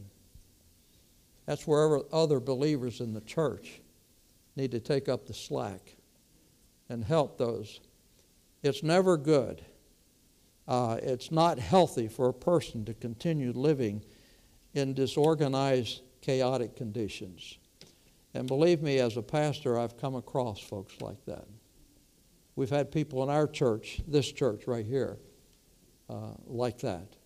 That's 1.47 1.67
where 1.67 2.01
other 2.15 2.39
believers 2.39 3.01
in 3.01 3.13
the 3.13 3.21
church 3.21 3.81
need 4.55 4.71
to 4.71 4.81
take 4.81 5.09
up 5.09 5.27
the 5.27 5.35
slack 5.35 5.97
and 6.89 7.05
help 7.05 7.39
those. 7.39 7.81
It's 8.63 8.83
never 8.83 9.17
good. 9.17 9.65
Uh, 10.69 10.99
it's 11.03 11.33
not 11.33 11.59
healthy 11.59 12.07
for 12.07 12.29
a 12.29 12.35
person 12.35 12.85
to 12.85 12.95
continue 12.95 13.53
living 13.53 14.05
in 14.75 14.95
disorganized, 14.95 16.03
chaotic 16.21 16.77
conditions. 16.77 17.59
And 18.35 18.47
believe 18.47 18.81
me, 18.81 18.99
as 18.99 19.17
a 19.17 19.23
pastor, 19.23 19.79
I've 19.79 19.97
come 19.97 20.15
across 20.15 20.61
folks 20.61 21.01
like 21.01 21.25
that. 21.25 21.47
We've 22.55 22.71
had 22.71 22.93
people 22.93 23.23
in 23.23 23.31
our 23.31 23.49
church, 23.49 24.01
this 24.07 24.31
church 24.31 24.67
right 24.67 24.87
here, 24.87 25.19
uh, 26.09 26.35
like 26.47 26.79
that, 26.81 27.17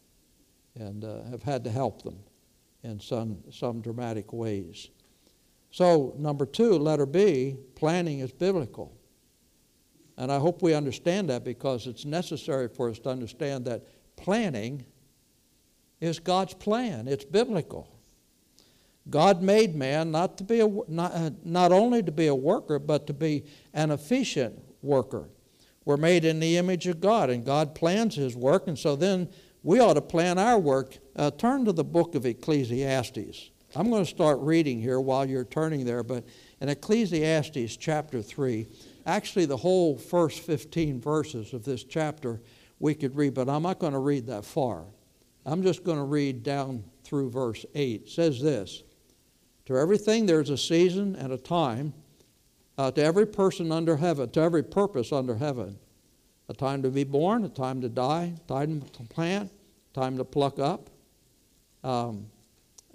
and 0.77 1.05
uh, 1.05 1.25
have 1.31 1.43
had 1.43 1.65
to 1.65 1.71
help 1.71 2.03
them 2.03 2.19
in 2.83 3.01
some, 3.01 3.39
some 3.51 3.81
dramatic 3.81 4.33
ways. 4.33 4.89
So, 5.71 6.15
number 6.19 6.47
two, 6.47 6.79
letter 6.79 7.07
B, 7.07 7.57
planning 7.75 8.21
is 8.21 8.33
biblical. 8.33 8.97
And 10.17 10.31
I 10.31 10.39
hope 10.39 10.63
we 10.63 10.75
understand 10.75 11.29
that 11.31 11.45
because 11.45 11.87
it's 11.87 12.05
necessary 12.05 12.69
for 12.69 12.89
us 12.89 12.99
to 13.01 13.09
understand 13.09 13.65
that 13.65 13.85
planning 14.17 14.85
is 16.01 16.19
God's 16.19 16.55
plan, 16.55 17.09
it's 17.09 17.25
biblical. 17.25 17.91
God 19.11 19.43
made 19.43 19.75
man 19.75 20.11
not 20.11 20.39
to 20.39 20.45
be 20.45 20.61
a, 20.61 20.69
not, 20.89 21.13
uh, 21.13 21.31
not 21.45 21.73
only 21.73 22.03
to 22.03 22.13
be 22.13 22.27
a 22.29 22.35
worker, 22.35 22.79
but 22.79 23.07
to 23.09 23.13
be 23.13 23.45
an 23.75 23.91
efficient 23.91 24.59
worker. 24.83 25.29
We're 25.85 25.99
made 25.99 26.25
in 26.25 26.41
the 26.41 26.57
image 26.57 26.87
of 26.87 27.01
God, 27.01 27.29
and 27.29 27.45
God 27.45 27.75
plans 27.75 28.15
His 28.15 28.35
work, 28.35 28.67
and 28.67 28.79
so 28.79 28.97
then 28.97 29.29
we 29.65 29.81
ought 29.81 29.95
to 29.95 30.03
plan 30.03 30.39
our 30.39 30.59
work. 30.59 30.99
Uh, 31.17 31.31
turn 31.33 31.65
to 31.65 31.73
the 31.73 31.83
book 31.83 32.15
of 32.15 32.27
Ecclesiastes. 32.27 33.51
I'm 33.75 33.91
going 33.91 34.05
to 34.05 34.11
start 34.11 34.39
reading 34.41 34.81
here 34.81 35.01
while 35.01 35.27
you're 35.27 35.45
turning 35.45 35.85
there, 35.85 36.05
but 36.05 36.25
in 36.61 36.69
Ecclesiastes 36.69 37.77
chapter 37.79 38.23
3, 38.23 38.69
actually 39.07 39.47
the 39.47 39.57
whole 39.57 39.99
first 39.99 40.41
15 40.41 41.01
verses 41.01 41.53
of 41.53 41.65
this 41.65 41.83
chapter 41.83 42.41
we 42.79 42.95
could 42.95 43.17
read, 43.17 43.35
but 43.35 43.49
I'm 43.49 43.63
not 43.63 43.79
going 43.79 43.95
to 43.95 43.99
read 43.99 44.27
that 44.27 44.45
far. 44.45 44.85
I'm 45.47 45.63
just 45.63 45.83
going 45.83 45.99
to 45.99 46.05
read 46.05 46.43
down 46.43 46.85
through 47.03 47.31
verse 47.31 47.65
8. 47.75 48.03
It 48.03 48.09
says 48.09 48.41
this 48.41 48.83
To 49.67 49.79
everything 49.79 50.27
there's 50.27 50.51
a 50.51 50.59
season 50.59 51.17
and 51.17 51.33
a 51.33 51.39
time 51.39 51.95
uh, 52.77 52.91
to 52.91 53.03
every 53.03 53.27
person 53.27 53.73
under 53.73 53.97
heaven, 53.97 54.31
to 54.31 54.41
every 54.41 54.63
purpose 54.63 55.11
under 55.11 55.37
heaven. 55.37 55.79
A 56.49 56.55
time 56.55 56.83
to 56.83 56.91
be 56.91 57.05
born, 57.05 57.45
a 57.45 57.49
time 57.49 57.81
to 57.81 57.89
die, 57.89 58.35
time 58.47 58.83
to 58.83 59.03
plant, 59.05 59.51
time 59.95 60.17
to 60.19 60.25
pluck 60.25 60.59
up 60.59 60.91
um, 61.83 62.27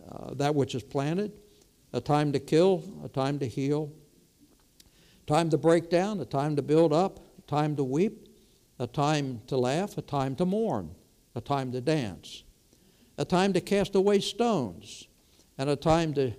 uh, 0.10 0.34
that 0.36 0.54
which 0.54 0.76
is 0.76 0.84
planted, 0.84 1.32
a 1.94 2.02
time 2.02 2.32
to 2.32 2.40
kill, 2.40 2.84
a 3.04 3.10
time 3.10 3.40
to 3.40 3.48
heal, 3.48 3.92
time 5.28 5.50
to 5.50 5.58
break 5.58 5.90
down, 5.90 6.20
a 6.20 6.26
time 6.26 6.56
to 6.56 6.62
build 6.62 6.94
up, 6.94 7.20
a 7.38 7.42
time 7.44 7.76
to 7.76 7.84
weep, 7.84 8.28
a 8.80 8.88
time 8.88 9.42
to 9.48 9.58
laugh, 9.58 9.98
a 9.98 10.02
time 10.02 10.36
to 10.36 10.46
mourn, 10.46 10.94
a 11.36 11.42
time 11.42 11.72
to 11.72 11.82
dance, 11.82 12.44
a 13.18 13.26
time 13.26 13.54
to 13.54 13.62
cast 13.62 13.96
away 13.96 14.20
stones, 14.20 15.08
and 15.58 15.70
a 15.70 15.76
time 15.76 16.14
to, 16.14 16.34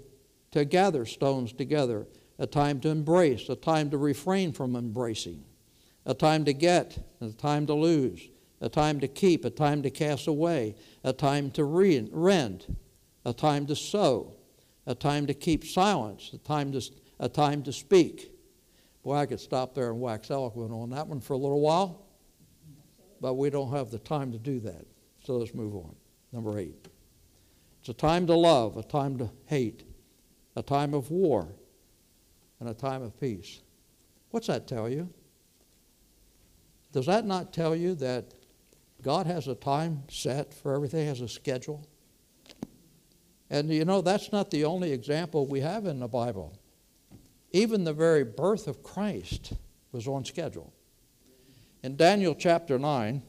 to 0.51 0.65
gather 0.65 1.05
stones 1.05 1.53
together 1.53 2.07
a 2.41 2.47
time 2.47 2.81
to 2.81 2.89
embrace, 2.89 3.51
a 3.51 3.55
time 3.55 3.91
to 3.91 3.99
refrain 3.99 4.51
from 4.51 4.75
embracing, 4.75 5.45
a 6.07 6.15
time 6.15 6.45
to 6.45 6.53
get, 6.53 6.99
a 7.21 7.31
time 7.31 7.67
to 7.67 7.75
lose, 7.75 8.29
a 8.61 8.69
time 8.69 9.01
to 9.01 9.09
keep, 9.09 9.45
a 9.45 9.51
time 9.51 9.83
to 9.83 9.91
cast 9.91 10.27
away, 10.27 10.75
a 11.05 11.13
time 11.13 11.51
to 11.53 11.65
rend, 11.65 12.77
a 13.25 13.33
time 13.33 13.67
to 13.67 13.77
sow, 13.77 14.35
a 14.87 14.95
time 14.95 15.27
to 15.27 15.35
keep 15.35 15.65
silence, 15.65 16.31
a 16.33 16.39
time 16.39 16.73
to, 16.73 16.83
a 17.19 17.29
time 17.29 17.63
to 17.63 17.73
speak. 17.73 18.33
Boy, 19.03 19.17
I 19.17 19.27
could 19.27 19.41
stop 19.41 19.75
there 19.75 19.91
and 19.91 20.01
wax 20.01 20.31
eloquent 20.31 20.73
on 20.73 20.91
that 20.91 21.07
one 21.07 21.21
for 21.21 21.35
a 21.35 21.39
little 21.39 21.61
while, 21.61 22.07
but 23.21 23.35
we 23.35 23.51
don't 23.51 23.71
have 23.71 23.91
the 23.91 23.99
time 23.99 24.33
to 24.33 24.39
do 24.39 24.61
that. 24.61 24.85
So 25.25 25.37
let's 25.37 25.55
move 25.55 25.75
on. 25.75 25.95
Number 26.33 26.59
eight. 26.59 26.89
It's 27.81 27.89
a 27.89 27.95
time 27.95 28.27
to 28.27 28.35
love, 28.35 28.77
a 28.77 28.83
time 28.83 29.17
to 29.19 29.31
hate, 29.47 29.85
a 30.55 30.63
time 30.63 30.93
of 30.93 31.11
war, 31.11 31.49
and 32.59 32.69
a 32.69 32.75
time 32.75 33.03
of 33.03 33.19
peace. 33.19 33.61
What's 34.31 34.49
that 34.49 34.69
tell 34.69 34.89
you? 34.89 35.09
Does 36.93 37.07
that 37.07 37.25
not 37.25 37.53
tell 37.53 37.75
you 37.77 37.95
that 37.97 38.35
God 39.03 39.27
has 39.27 39.49
a 39.49 39.55
time 39.55 40.03
set 40.09 40.53
for 40.53 40.75
everything, 40.75 41.07
has 41.07 41.21
a 41.21 41.29
schedule? 41.29 41.87
And 43.49 43.71
you 43.71 43.85
know, 43.85 44.01
that's 44.01 44.33
not 44.33 44.51
the 44.51 44.65
only 44.65 44.93
example 44.93 45.47
we 45.47 45.61
have 45.61 45.87
in 45.87 46.01
the 46.01 46.09
Bible. 46.09 46.57
Even 47.53 47.85
the 47.85 47.93
very 47.93 48.25
birth 48.25 48.69
of 48.69 48.83
Christ 48.83 49.53
was 49.93 50.07
on 50.07 50.25
schedule. 50.25 50.73
In 51.83 51.97
Daniel 51.97 52.35
chapter 52.35 52.79
9, 52.79 53.23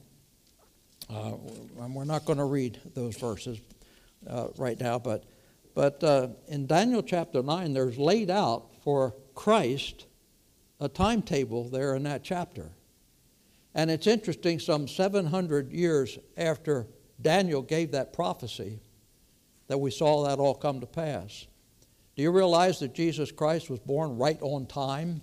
uh, 1.09 1.31
we're 1.75 2.03
not 2.05 2.25
going 2.25 2.37
to 2.37 2.45
read 2.45 2.79
those 2.93 3.17
verses 3.17 3.59
uh, 4.27 4.47
right 4.57 4.79
now, 4.79 4.99
but, 4.99 5.23
but 5.73 6.03
uh, 6.03 6.27
in 6.47 6.67
Daniel 6.67 7.01
chapter 7.01 7.41
9, 7.41 7.73
there's 7.73 7.97
laid 7.97 8.29
out 8.29 8.69
for 8.83 9.15
Christ 9.33 10.05
a 10.79 10.87
timetable 10.87 11.69
there 11.69 11.95
in 11.95 12.03
that 12.03 12.23
chapter. 12.23 12.69
And 13.73 13.89
it's 13.89 14.07
interesting, 14.07 14.59
some 14.59 14.87
700 14.87 15.71
years 15.71 16.17
after 16.37 16.87
Daniel 17.21 17.61
gave 17.61 17.91
that 17.91 18.13
prophecy, 18.13 18.79
that 19.67 19.77
we 19.77 19.91
saw 19.91 20.25
that 20.25 20.39
all 20.39 20.55
come 20.55 20.81
to 20.81 20.85
pass. 20.85 21.47
Do 22.15 22.21
you 22.21 22.31
realize 22.31 22.79
that 22.79 22.93
Jesus 22.93 23.31
Christ 23.31 23.69
was 23.69 23.79
born 23.79 24.17
right 24.17 24.41
on 24.41 24.65
time? 24.65 25.21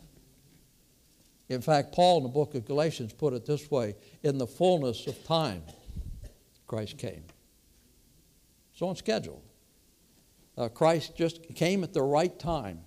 In 1.48 1.60
fact, 1.60 1.92
Paul 1.92 2.18
in 2.18 2.22
the 2.24 2.28
book 2.28 2.54
of 2.54 2.64
Galatians 2.64 3.12
put 3.12 3.32
it 3.32 3.44
this 3.44 3.70
way 3.70 3.94
in 4.22 4.38
the 4.38 4.46
fullness 4.46 5.06
of 5.06 5.22
time, 5.24 5.62
Christ 6.66 6.98
came. 6.98 7.24
It's 8.72 8.82
on 8.82 8.96
schedule. 8.96 9.42
Uh, 10.56 10.68
Christ 10.68 11.16
just 11.16 11.54
came 11.54 11.84
at 11.84 11.92
the 11.92 12.02
right 12.02 12.36
time. 12.38 12.80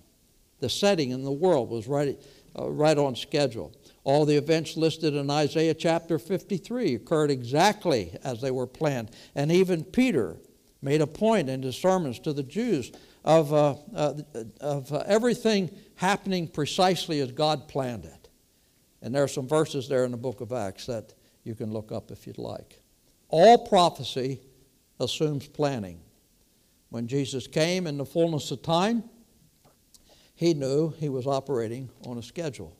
The 0.60 0.68
setting 0.68 1.10
in 1.10 1.24
the 1.24 1.32
world 1.32 1.70
was 1.70 1.88
right, 1.88 2.20
uh, 2.58 2.70
right 2.70 2.96
on 2.96 3.16
schedule. 3.16 3.72
All 4.04 4.24
the 4.24 4.36
events 4.36 4.76
listed 4.76 5.14
in 5.14 5.30
Isaiah 5.30 5.74
chapter 5.74 6.18
53 6.18 6.96
occurred 6.96 7.30
exactly 7.30 8.16
as 8.24 8.40
they 8.40 8.50
were 8.50 8.66
planned. 8.66 9.10
And 9.34 9.52
even 9.52 9.84
Peter 9.84 10.38
made 10.80 11.00
a 11.00 11.06
point 11.06 11.48
in 11.48 11.62
his 11.62 11.76
sermons 11.76 12.18
to 12.20 12.32
the 12.32 12.42
Jews 12.42 12.90
of, 13.24 13.52
uh, 13.52 13.76
uh, 13.94 14.14
of 14.60 14.92
uh, 14.92 15.04
everything 15.06 15.70
happening 15.94 16.48
precisely 16.48 17.20
as 17.20 17.30
God 17.30 17.68
planned 17.68 18.04
it. 18.04 18.28
And 19.00 19.14
there 19.14 19.22
are 19.22 19.28
some 19.28 19.46
verses 19.46 19.88
there 19.88 20.04
in 20.04 20.10
the 20.10 20.16
book 20.16 20.40
of 20.40 20.52
Acts 20.52 20.86
that 20.86 21.14
you 21.44 21.54
can 21.54 21.72
look 21.72 21.92
up 21.92 22.10
if 22.10 22.26
you'd 22.26 22.38
like. 22.38 22.80
All 23.28 23.66
prophecy 23.66 24.40
assumes 24.98 25.46
planning. 25.46 26.00
When 26.90 27.06
Jesus 27.06 27.46
came 27.46 27.86
in 27.86 27.96
the 27.96 28.04
fullness 28.04 28.50
of 28.50 28.62
time, 28.62 29.04
he 30.34 30.54
knew 30.54 30.90
he 30.90 31.08
was 31.08 31.26
operating 31.26 31.88
on 32.04 32.18
a 32.18 32.22
schedule. 32.22 32.76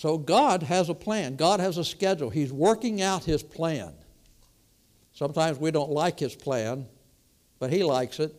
So 0.00 0.16
God 0.16 0.62
has 0.62 0.88
a 0.88 0.94
plan, 0.94 1.36
God 1.36 1.60
has 1.60 1.76
a 1.76 1.84
schedule. 1.84 2.30
He's 2.30 2.50
working 2.50 3.02
out 3.02 3.22
his 3.22 3.42
plan. 3.42 3.92
Sometimes 5.12 5.58
we 5.58 5.70
don't 5.70 5.90
like 5.90 6.18
his 6.18 6.34
plan, 6.34 6.86
but 7.58 7.70
he 7.70 7.84
likes 7.84 8.18
it. 8.18 8.34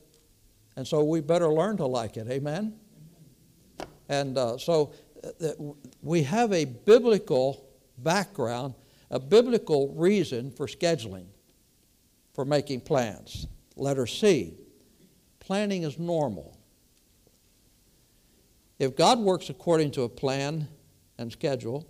And 0.76 0.88
so 0.88 1.04
we 1.04 1.22
better 1.22 1.48
learn 1.50 1.78
to 1.78 1.86
like 1.86 2.18
it. 2.18 2.28
Amen? 2.32 2.80
And 4.10 4.40
uh, 4.40 4.58
so 4.58 4.94
uh, 5.24 5.50
we 6.02 6.24
have 6.24 6.52
a 6.52 6.66
biblical 6.66 7.70
background, 8.00 8.74
a 9.12 9.20
biblical 9.20 9.94
reason 9.94 10.50
for 10.50 10.66
scheduling, 10.66 11.28
for 12.34 12.44
making 12.44 12.82
plans. 12.82 13.46
Letter 13.76 14.08
C 14.08 14.56
planning 15.40 15.84
is 15.84 16.00
normal. 16.00 16.58
If 18.80 18.96
God 18.96 19.20
works 19.20 19.52
according 19.52 19.92
to 19.92 20.02
a 20.02 20.10
plan 20.10 20.68
and 21.22 21.32
schedule, 21.32 21.88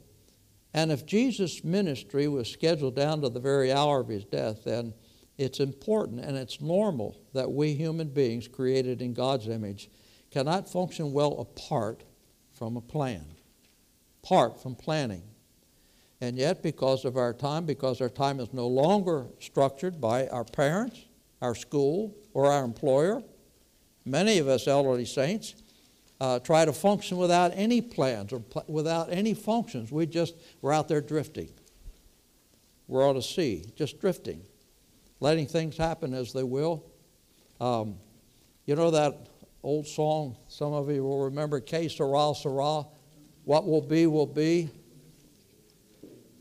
and 0.73 0.91
if 0.91 1.05
Jesus' 1.05 1.63
ministry 1.63 2.27
was 2.27 2.49
scheduled 2.49 2.95
down 2.95 3.21
to 3.21 3.29
the 3.29 3.39
very 3.39 3.71
hour 3.71 3.99
of 3.99 4.07
his 4.07 4.23
death, 4.23 4.63
then 4.63 4.93
it's 5.37 5.59
important 5.59 6.21
and 6.21 6.37
it's 6.37 6.61
normal 6.61 7.19
that 7.33 7.51
we 7.51 7.73
human 7.73 8.09
beings 8.09 8.47
created 8.47 9.01
in 9.01 9.13
God's 9.13 9.47
image 9.47 9.89
cannot 10.29 10.69
function 10.69 11.11
well 11.11 11.39
apart 11.39 12.03
from 12.53 12.77
a 12.77 12.81
plan, 12.81 13.25
apart 14.23 14.61
from 14.61 14.75
planning. 14.75 15.23
And 16.21 16.37
yet, 16.37 16.61
because 16.61 17.03
of 17.03 17.17
our 17.17 17.33
time, 17.33 17.65
because 17.65 17.99
our 17.99 18.09
time 18.09 18.39
is 18.39 18.53
no 18.53 18.67
longer 18.67 19.25
structured 19.39 19.99
by 19.99 20.27
our 20.27 20.45
parents, 20.45 21.05
our 21.41 21.55
school, 21.55 22.15
or 22.33 22.45
our 22.45 22.63
employer, 22.63 23.23
many 24.05 24.37
of 24.37 24.47
us 24.47 24.67
elderly 24.67 25.05
saints 25.05 25.55
uh, 26.21 26.39
try 26.39 26.63
to 26.63 26.71
function 26.71 27.17
without 27.17 27.51
any 27.53 27.81
plans 27.81 28.31
or 28.31 28.39
pl- 28.39 28.63
without 28.69 29.11
any 29.11 29.33
functions. 29.33 29.91
We 29.91 30.05
just, 30.05 30.35
we're 30.61 30.71
out 30.71 30.87
there 30.87 31.01
drifting. 31.01 31.49
We're 32.87 33.07
on 33.07 33.17
a 33.17 33.21
sea, 33.21 33.65
just 33.75 33.99
drifting 33.99 34.45
letting 35.21 35.45
things 35.47 35.77
happen 35.77 36.13
as 36.13 36.33
they 36.33 36.43
will. 36.43 36.83
Um, 37.61 37.95
you 38.65 38.75
know 38.75 38.91
that 38.91 39.27
old 39.63 39.87
song, 39.87 40.35
some 40.49 40.73
of 40.73 40.91
you 40.91 41.03
will 41.03 41.23
remember, 41.23 41.61
Que 41.61 41.87
sera, 41.87 42.33
sera, 42.35 42.83
what 43.45 43.65
will 43.65 43.81
be, 43.81 44.07
will 44.07 44.25
be. 44.25 44.69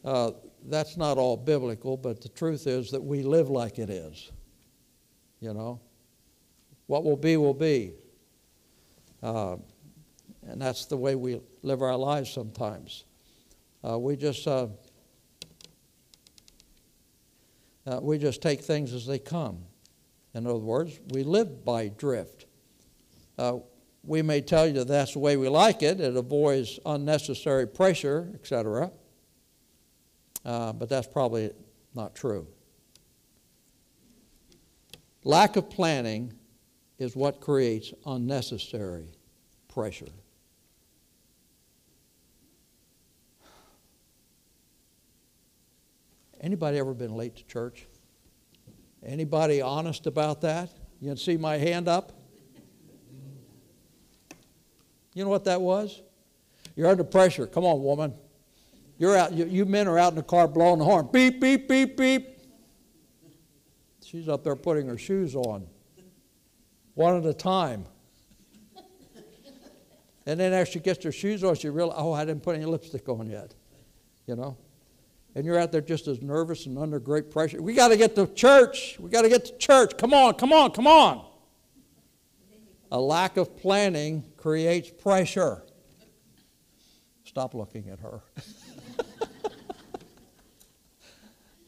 Uh, 0.04 0.32
that's 0.64 0.96
not 0.96 1.18
all 1.18 1.36
biblical, 1.36 1.96
but 1.96 2.20
the 2.20 2.28
truth 2.30 2.66
is 2.66 2.90
that 2.90 3.02
we 3.02 3.22
live 3.22 3.48
like 3.48 3.78
it 3.78 3.90
is. 3.90 4.32
You 5.40 5.54
know? 5.54 5.80
What 6.86 7.04
will 7.04 7.16
be, 7.16 7.36
will 7.36 7.54
be. 7.54 7.92
Uh, 9.22 9.56
and 10.50 10.60
that's 10.60 10.86
the 10.86 10.96
way 10.96 11.14
we 11.14 11.40
live 11.62 11.82
our 11.82 11.96
lives 11.96 12.30
sometimes. 12.30 13.04
Uh, 13.88 13.98
we 13.98 14.16
just 14.16 14.46
uh, 14.46 14.66
uh, 17.86 17.98
we 18.02 18.18
just 18.18 18.42
take 18.42 18.60
things 18.60 18.92
as 18.92 19.06
they 19.06 19.18
come. 19.18 19.58
In 20.34 20.46
other 20.46 20.58
words, 20.58 21.00
we 21.08 21.22
live 21.22 21.64
by 21.64 21.88
drift. 21.88 22.46
Uh, 23.38 23.58
we 24.04 24.22
may 24.22 24.40
tell 24.40 24.66
you 24.66 24.72
that 24.74 24.88
that's 24.88 25.14
the 25.14 25.18
way 25.18 25.36
we 25.36 25.48
like 25.48 25.82
it, 25.82 26.00
it 26.00 26.16
avoids 26.16 26.78
unnecessary 26.86 27.66
pressure, 27.66 28.30
etc. 28.34 28.90
Uh, 30.44 30.72
but 30.72 30.88
that's 30.88 31.06
probably 31.06 31.50
not 31.94 32.14
true. 32.14 32.46
Lack 35.24 35.56
of 35.56 35.68
planning 35.68 36.32
is 36.98 37.14
what 37.14 37.40
creates 37.40 37.92
unnecessary 38.06 39.08
pressure. 39.68 40.06
Anybody 46.40 46.79
ever 46.79 46.94
been 46.94 47.14
late 47.14 47.37
to 47.37 47.44
church? 47.44 47.87
Anybody 49.05 49.61
honest 49.61 50.07
about 50.07 50.40
that? 50.42 50.70
You 51.00 51.09
can 51.09 51.16
see 51.16 51.37
my 51.37 51.57
hand 51.57 51.88
up? 51.88 52.12
You 55.14 55.24
know 55.24 55.31
what 55.31 55.44
that 55.44 55.61
was? 55.61 56.03
You're 56.76 56.88
under 56.88 57.05
pressure. 57.05 57.46
Come 57.46 57.64
on, 57.64 57.83
woman. 57.83 58.14
You're 58.98 59.16
out. 59.16 59.33
You, 59.33 59.46
you 59.46 59.64
men 59.64 59.88
are 59.88 59.98
out 59.98 60.12
in 60.12 60.16
the 60.16 60.22
car 60.22 60.46
blowing 60.46 60.79
the 60.79 60.85
horn. 60.85 61.09
Beep, 61.12 61.40
beep, 61.40 61.68
beep, 61.68 61.96
beep. 61.96 62.38
She's 64.05 64.29
up 64.29 64.44
there 64.44 64.57
putting 64.57 64.88
her 64.88 64.98
shoes 64.98 65.35
on, 65.37 65.66
one 66.94 67.16
at 67.16 67.24
a 67.24 67.33
time. 67.33 67.87
And 70.26 70.38
then 70.38 70.53
as 70.53 70.68
she 70.68 70.81
gets 70.81 71.03
her 71.05 71.12
shoes 71.12 71.42
on, 71.44 71.55
she 71.55 71.68
realizes, 71.68 72.03
oh, 72.03 72.12
I 72.12 72.24
didn't 72.24 72.42
put 72.42 72.57
any 72.57 72.64
lipstick 72.64 73.09
on 73.09 73.29
yet. 73.31 73.55
You 74.26 74.37
know? 74.37 74.57
And 75.34 75.44
you're 75.44 75.58
out 75.58 75.72
there 75.72 75.80
just 75.80 76.08
as 76.08 76.20
nervous 76.20 76.66
and 76.66 76.78
under 76.78 76.98
great 76.98 77.30
pressure. 77.30 77.62
We 77.62 77.74
got 77.74 77.88
to 77.88 77.96
get 77.96 78.14
to 78.16 78.26
church. 78.26 78.96
We 78.98 79.10
got 79.10 79.22
to 79.22 79.28
get 79.28 79.44
to 79.46 79.56
church. 79.58 79.96
Come 79.96 80.12
on, 80.12 80.34
come 80.34 80.52
on, 80.52 80.72
come 80.72 80.86
on. 80.86 81.24
A 82.90 83.00
lack 83.00 83.36
of 83.36 83.56
planning 83.56 84.24
creates 84.36 84.90
pressure. 84.90 85.62
Stop 87.24 87.54
looking 87.54 87.88
at 87.88 88.00
her. 88.00 88.20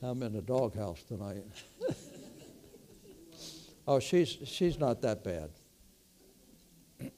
I'm 0.02 0.20
in 0.24 0.32
the 0.32 0.42
doghouse 0.42 1.00
tonight. 1.04 1.44
oh, 3.86 4.00
she's, 4.00 4.36
she's 4.44 4.80
not 4.80 5.00
that 5.02 5.22
bad. 5.22 5.50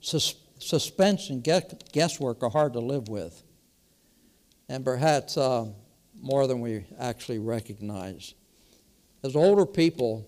Sus- 0.00 0.36
suspense 0.64 1.30
and 1.30 1.42
guesswork 1.92 2.42
are 2.42 2.50
hard 2.50 2.72
to 2.72 2.80
live 2.80 3.08
with, 3.08 3.42
and 4.68 4.84
perhaps 4.84 5.36
uh, 5.36 5.66
more 6.20 6.46
than 6.46 6.60
we 6.60 6.84
actually 6.98 7.38
recognize. 7.38 8.34
As 9.22 9.36
older 9.36 9.66
people, 9.66 10.26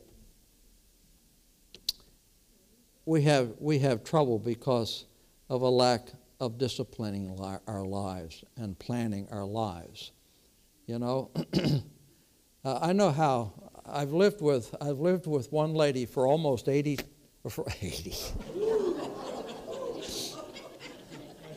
we 3.05 3.23
have, 3.23 3.55
we 3.59 3.79
have 3.81 4.05
trouble 4.05 4.39
because 4.39 5.07
of 5.49 5.63
a 5.63 5.69
lack 5.69 6.09
of 6.41 6.59
disciplining 6.59 7.37
li- 7.37 7.59
our 7.67 7.85
lives 7.85 8.45
and 8.57 8.79
planning 8.79 9.29
our 9.31 9.45
lives. 9.45 10.13
You 10.87 10.99
know, 10.99 11.31
uh, 12.65 12.79
I 12.81 12.93
know 12.93 13.11
how 13.11 13.53
I've 13.87 14.13
lived 14.13 14.41
with 14.41 14.75
I've 14.81 14.99
lived 14.99 15.27
with 15.27 15.53
one 15.53 15.75
lady 15.75 16.07
for 16.07 16.27
almost 16.27 16.69
80 16.69 16.99
For 17.49 17.65
80. 17.81 18.11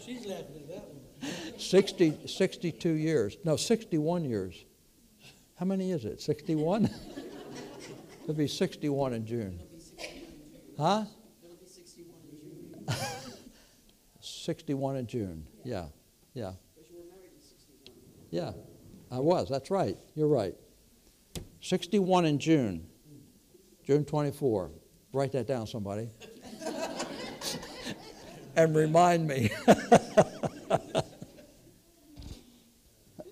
She's 0.06 0.26
laughing 0.26 0.56
at 0.56 0.68
that 0.68 0.88
one. 0.88 1.59
60, 1.69 2.25
62 2.25 2.89
years. 2.89 3.38
No, 3.43 3.55
61 3.55 4.25
years. 4.25 4.65
How 5.55 5.67
many 5.67 5.91
is 5.91 6.03
it? 6.03 6.19
61? 6.19 6.89
It'll 8.23 8.34
be 8.34 8.47
61 8.47 9.13
in 9.13 9.23
June. 9.23 9.60
Huh? 10.79 11.03
61 14.19 14.95
in 14.95 15.05
June. 15.05 15.45
Yeah, 15.63 15.86
yeah. 16.34 16.53
Yeah, 18.32 18.53
I 19.12 19.19
was. 19.19 19.47
That's 19.47 19.69
right. 19.69 19.95
You're 20.15 20.27
right. 20.27 20.55
61 21.62 22.25
in 22.25 22.39
June. 22.39 22.88
June 23.86 24.05
24. 24.05 24.71
Write 25.13 25.34
that 25.34 25.45
down, 25.45 25.67
somebody. 25.67 26.10
and 28.55 28.75
remind 28.75 29.27
me. 29.27 29.51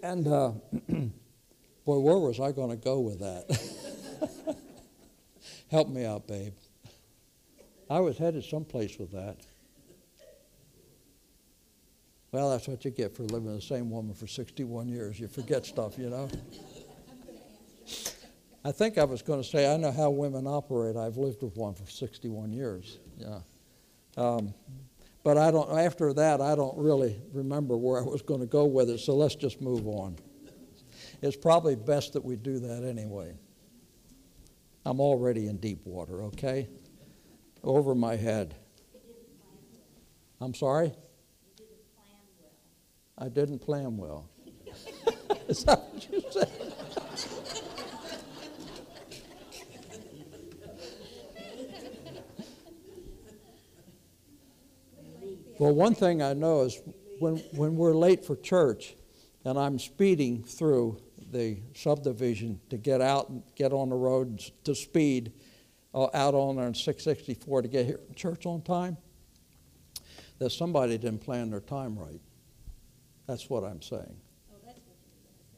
And 0.08 0.28
uh, 0.28 0.52
boy, 1.86 2.00
where 2.00 2.17
was 2.17 2.39
I 2.39 2.54
going 2.54 2.70
to 2.70 2.78
go 2.78 3.02
with 3.02 3.20
that? 3.20 4.58
Help 5.72 5.89
me 5.89 6.06
out, 6.06 6.28
babe. 6.28 6.54
I 7.89 8.00
was 8.00 8.17
headed 8.17 8.46
someplace 8.46 8.98
with 8.98 9.12
that. 9.12 9.38
Well, 12.32 12.50
that's 12.52 12.67
what 12.67 12.84
you 12.86 12.91
get 12.91 13.15
for 13.15 13.24
living 13.24 13.48
with 13.48 13.56
the 13.56 13.62
same 13.62 13.89
woman 13.89 14.13
for 14.13 14.28
61 14.28 14.88
years. 14.88 15.20
You 15.20 15.28
forget 15.28 15.65
stuff, 15.65 15.98
you 15.98 16.10
know. 16.10 16.30
I 18.63 18.72
think 18.72 18.98
I 18.98 19.04
was 19.04 19.22
going 19.22 19.41
to 19.41 19.48
say, 19.48 19.74
I 19.74 19.78
know 19.78 19.91
how 19.91 20.10
women 20.10 20.46
operate. 20.48 20.96
I've 20.96 21.17
lived 21.17 21.41
with 21.41 21.56
one 21.56 21.74
for 21.74 21.86
61 21.86 22.52
years. 22.52 23.00
Yeah. 23.17 23.39
Um, 24.17 24.54
but 25.28 25.38
I 25.38 25.52
don't, 25.52 25.70
after 25.78 26.13
that, 26.13 26.40
I 26.40 26.56
don't 26.56 26.78
really 26.78 27.22
remember 27.34 27.76
where 27.76 28.00
I 28.00 28.04
was 28.06 28.22
going 28.22 28.40
to 28.40 28.46
go 28.46 28.63
with 28.63 28.90
it, 28.90 29.02
so 29.02 29.13
let's 29.13 29.36
just 29.36 29.60
move 29.60 29.86
on. 29.86 30.16
It's 31.22 31.36
probably 31.36 31.76
best 31.76 32.13
that 32.13 32.24
we 32.24 32.38
do 32.38 32.60
that 32.60 32.86
anyway. 32.86 33.34
I'm 34.86 35.02
already 35.02 35.48
in 35.48 35.58
deep 35.58 35.86
water, 35.86 36.24
okay? 36.24 36.70
Over 37.62 37.94
my 37.94 38.16
head. 38.16 38.56
I'm 40.40 40.54
sorry? 40.54 40.94
I 43.18 43.28
didn't 43.28 43.60
plan 43.60 43.98
well. 43.98 44.30
Is 45.50 45.66
that 45.66 45.90
what 45.92 46.10
you 46.10 46.24
said? 46.32 46.74
Well, 55.60 55.74
one 55.74 55.96
thing 55.96 56.22
I 56.22 56.34
know 56.34 56.62
is 56.62 56.80
when, 57.20 57.38
when 57.54 57.76
we're 57.76 57.96
late 57.96 58.24
for 58.24 58.36
church 58.36 58.96
and 59.43 59.58
I'm 59.58 59.80
speeding 59.80 60.43
through 60.43 61.02
the 61.32 61.58
subdivision 61.74 62.60
to 62.70 62.78
get 62.78 63.02
out 63.02 63.30
and 63.30 63.43
get 63.56 63.74
on 63.74 63.89
the 63.89 63.96
road 63.96 64.39
to 64.63 64.76
speed 64.76 65.34
uh, 65.93 66.08
out 66.13 66.34
on 66.36 66.58
there 66.58 66.67
in 66.67 66.74
664 66.74 67.63
to 67.63 67.67
get 67.67 67.86
here 67.86 68.00
to 68.08 68.13
church 68.13 68.46
on 68.46 68.62
time, 68.62 68.98
that 70.39 70.52
somebody 70.52 70.98
didn't 70.98 71.20
plan 71.20 71.50
their 71.50 71.60
time 71.60 71.98
right. 71.98 72.22
That's 73.26 73.50
what 73.50 73.63
I'm 73.63 73.82
saying. 73.82 74.15
Oh, 74.52 74.58
that's 74.65 74.80
what 74.86 74.96
you 75.02 75.10
were 75.12 75.24
going 75.24 75.34
to 75.34 75.50
say. 75.50 75.58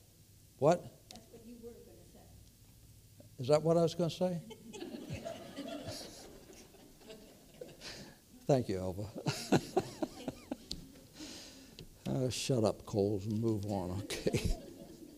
What? 0.59 0.83
That's 1.11 1.25
what 1.31 1.41
you 1.45 1.55
were 1.61 1.71
going 1.71 1.97
to 1.97 2.11
say. 2.13 3.43
Is 3.43 3.47
that 3.49 3.61
what 3.61 3.77
I 3.77 3.81
was 3.81 3.95
going 3.95 4.09
to 4.09 4.15
say? 4.15 4.39
Thank 8.47 8.69
you, 8.69 8.79
Elva. 8.79 9.05
uh, 12.09 12.29
shut 12.29 12.63
up, 12.63 12.85
Coles, 12.85 13.25
and 13.25 13.39
move 13.39 13.65
on, 13.65 14.01
okay? 14.03 14.55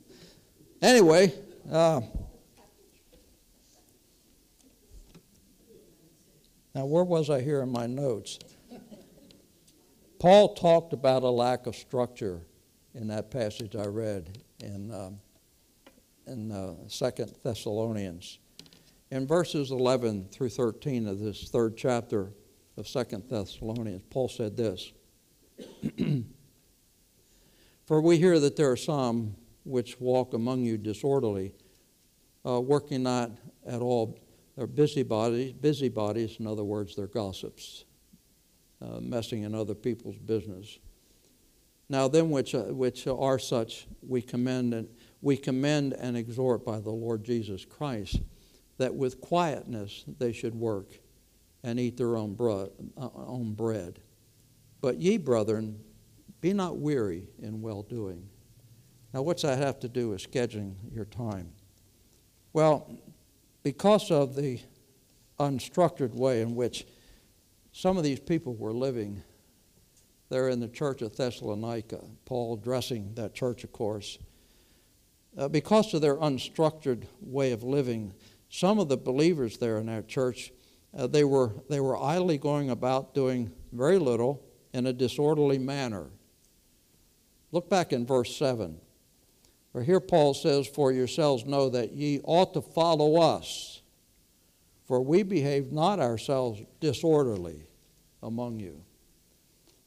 anyway, 0.82 1.34
uh, 1.72 2.02
now 6.76 6.86
where 6.86 7.04
was 7.04 7.30
I 7.30 7.42
here 7.42 7.62
in 7.62 7.72
my 7.72 7.88
notes? 7.88 8.40
Paul 10.20 10.54
talked 10.54 10.94
about 10.94 11.24
a 11.24 11.30
lack 11.30 11.66
of 11.66 11.76
structure 11.76 12.42
in 12.94 13.08
that 13.08 13.32
passage 13.32 13.76
I 13.76 13.86
read 13.86 14.38
in, 14.60 14.94
um, 14.94 15.20
in 16.28 16.52
uh, 16.52 16.76
2 16.90 17.26
Thessalonians. 17.44 18.40
In 19.10 19.26
verses 19.26 19.72
11 19.72 20.30
through 20.32 20.50
13 20.50 21.08
of 21.08 21.20
this 21.20 21.50
third 21.50 21.76
chapter 21.76 22.34
of 22.78 22.88
2 22.88 23.04
Thessalonians, 23.30 24.04
Paul 24.10 24.30
said 24.30 24.56
this 24.56 24.92
For 27.92 28.00
we 28.00 28.18
hear 28.18 28.40
that 28.40 28.56
there 28.56 28.72
are 28.72 28.78
some 28.78 29.36
which 29.66 30.00
walk 30.00 30.34
among 30.34 30.64
you 30.64 30.78
disorderly, 30.78 31.52
uh, 32.46 32.62
working 32.62 33.04
not 33.04 33.32
at 33.68 33.82
all, 33.82 34.18
they're 34.56 34.66
busybodies, 34.66 35.52
busybodies, 35.52 36.38
in 36.40 36.48
other 36.48 36.64
words, 36.64 36.96
they're 36.96 37.08
gossips 37.08 37.84
uh, 38.82 39.02
messing 39.02 39.44
in 39.44 39.54
other 39.54 39.76
people's 39.76 40.18
business. 40.18 40.80
Now, 41.90 42.08
them 42.08 42.32
which, 42.32 42.56
uh, 42.56 42.62
which 42.62 43.08
are 43.08 43.38
such, 43.38 43.88
we 44.02 44.22
commend, 44.22 44.74
and, 44.74 44.88
we 45.22 45.36
commend 45.36 45.92
and 45.92 46.16
exhort 46.16 46.64
by 46.64 46.80
the 46.80 46.92
Lord 46.92 47.26
Jesus 47.26 47.66
Christ 47.66 48.22
that 48.78 48.96
with 48.96 49.20
quietness 49.20 50.06
they 50.18 50.32
should 50.32 50.56
work 50.56 50.98
and 51.62 51.78
eat 51.78 51.98
their 51.98 52.16
own, 52.16 52.36
bread, 52.36 52.70
uh, 52.96 53.10
own 53.18 53.54
bread. 53.54 54.00
But 54.80 55.02
ye, 55.02 55.18
brethren, 55.18 55.84
be 56.42 56.54
not 56.54 56.78
weary 56.78 57.30
in 57.40 57.62
well 57.62 57.84
doing. 57.84 58.28
Now, 59.14 59.22
what's 59.22 59.44
that 59.44 59.60
have 59.60 59.80
to 59.82 59.90
do 59.90 60.10
with 60.10 60.30
scheduling 60.30 60.76
your 60.92 61.06
time? 61.06 61.52
Well, 62.54 62.98
because 63.64 64.10
of 64.12 64.36
the 64.36 64.60
unstructured 65.40 66.14
way 66.14 66.42
in 66.42 66.56
which 66.56 66.86
some 67.72 67.98
of 67.98 68.04
these 68.04 68.20
people 68.20 68.56
were 68.56 68.74
living 68.74 69.24
there 70.30 70.50
in 70.50 70.60
the 70.60 70.68
church 70.68 71.02
of 71.02 71.16
Thessalonica, 71.16 72.02
Paul 72.26 72.56
addressing 72.56 73.14
that 73.16 73.34
church, 73.34 73.64
of 73.64 73.72
course. 73.72 74.18
Uh, 75.38 75.48
because 75.48 75.94
of 75.94 76.02
their 76.02 76.16
unstructured 76.18 77.06
way 77.22 77.52
of 77.52 77.64
living, 77.64 78.14
some 78.50 78.80
of 78.80 78.90
the 78.90 78.98
believers 78.98 79.58
there 79.58 79.78
in 79.78 79.86
that 79.88 80.08
church, 80.08 80.52
uh, 80.98 81.08
they, 81.08 81.24
were, 81.24 81.52
they 81.70 81.80
were 81.80 82.02
idly 82.02 82.38
going 82.38 82.70
about 82.70 83.14
doing 83.14 83.52
very 83.72 83.98
little 83.98 84.44
in 84.74 84.86
a 84.88 84.94
disorderly 84.94 85.58
manner. 85.58 86.08
Look 87.52 87.70
back 87.70 87.94
in 87.94 88.06
verse 88.06 88.36
7. 88.36 88.80
For 89.72 89.84
here 89.84 90.00
Paul 90.00 90.34
says, 90.34 90.68
For 90.68 90.92
yourselves 90.92 91.46
know 91.46 91.70
that 91.70 91.94
ye 91.94 92.20
ought 92.24 92.54
to 92.54 92.62
follow 92.62 93.22
us 93.22 93.82
for 94.92 95.00
we 95.00 95.24
behave 95.24 95.72
not 95.72 96.02
ourselves 96.02 96.62
disorderly 96.82 97.64
among 98.22 98.60
you. 98.60 98.84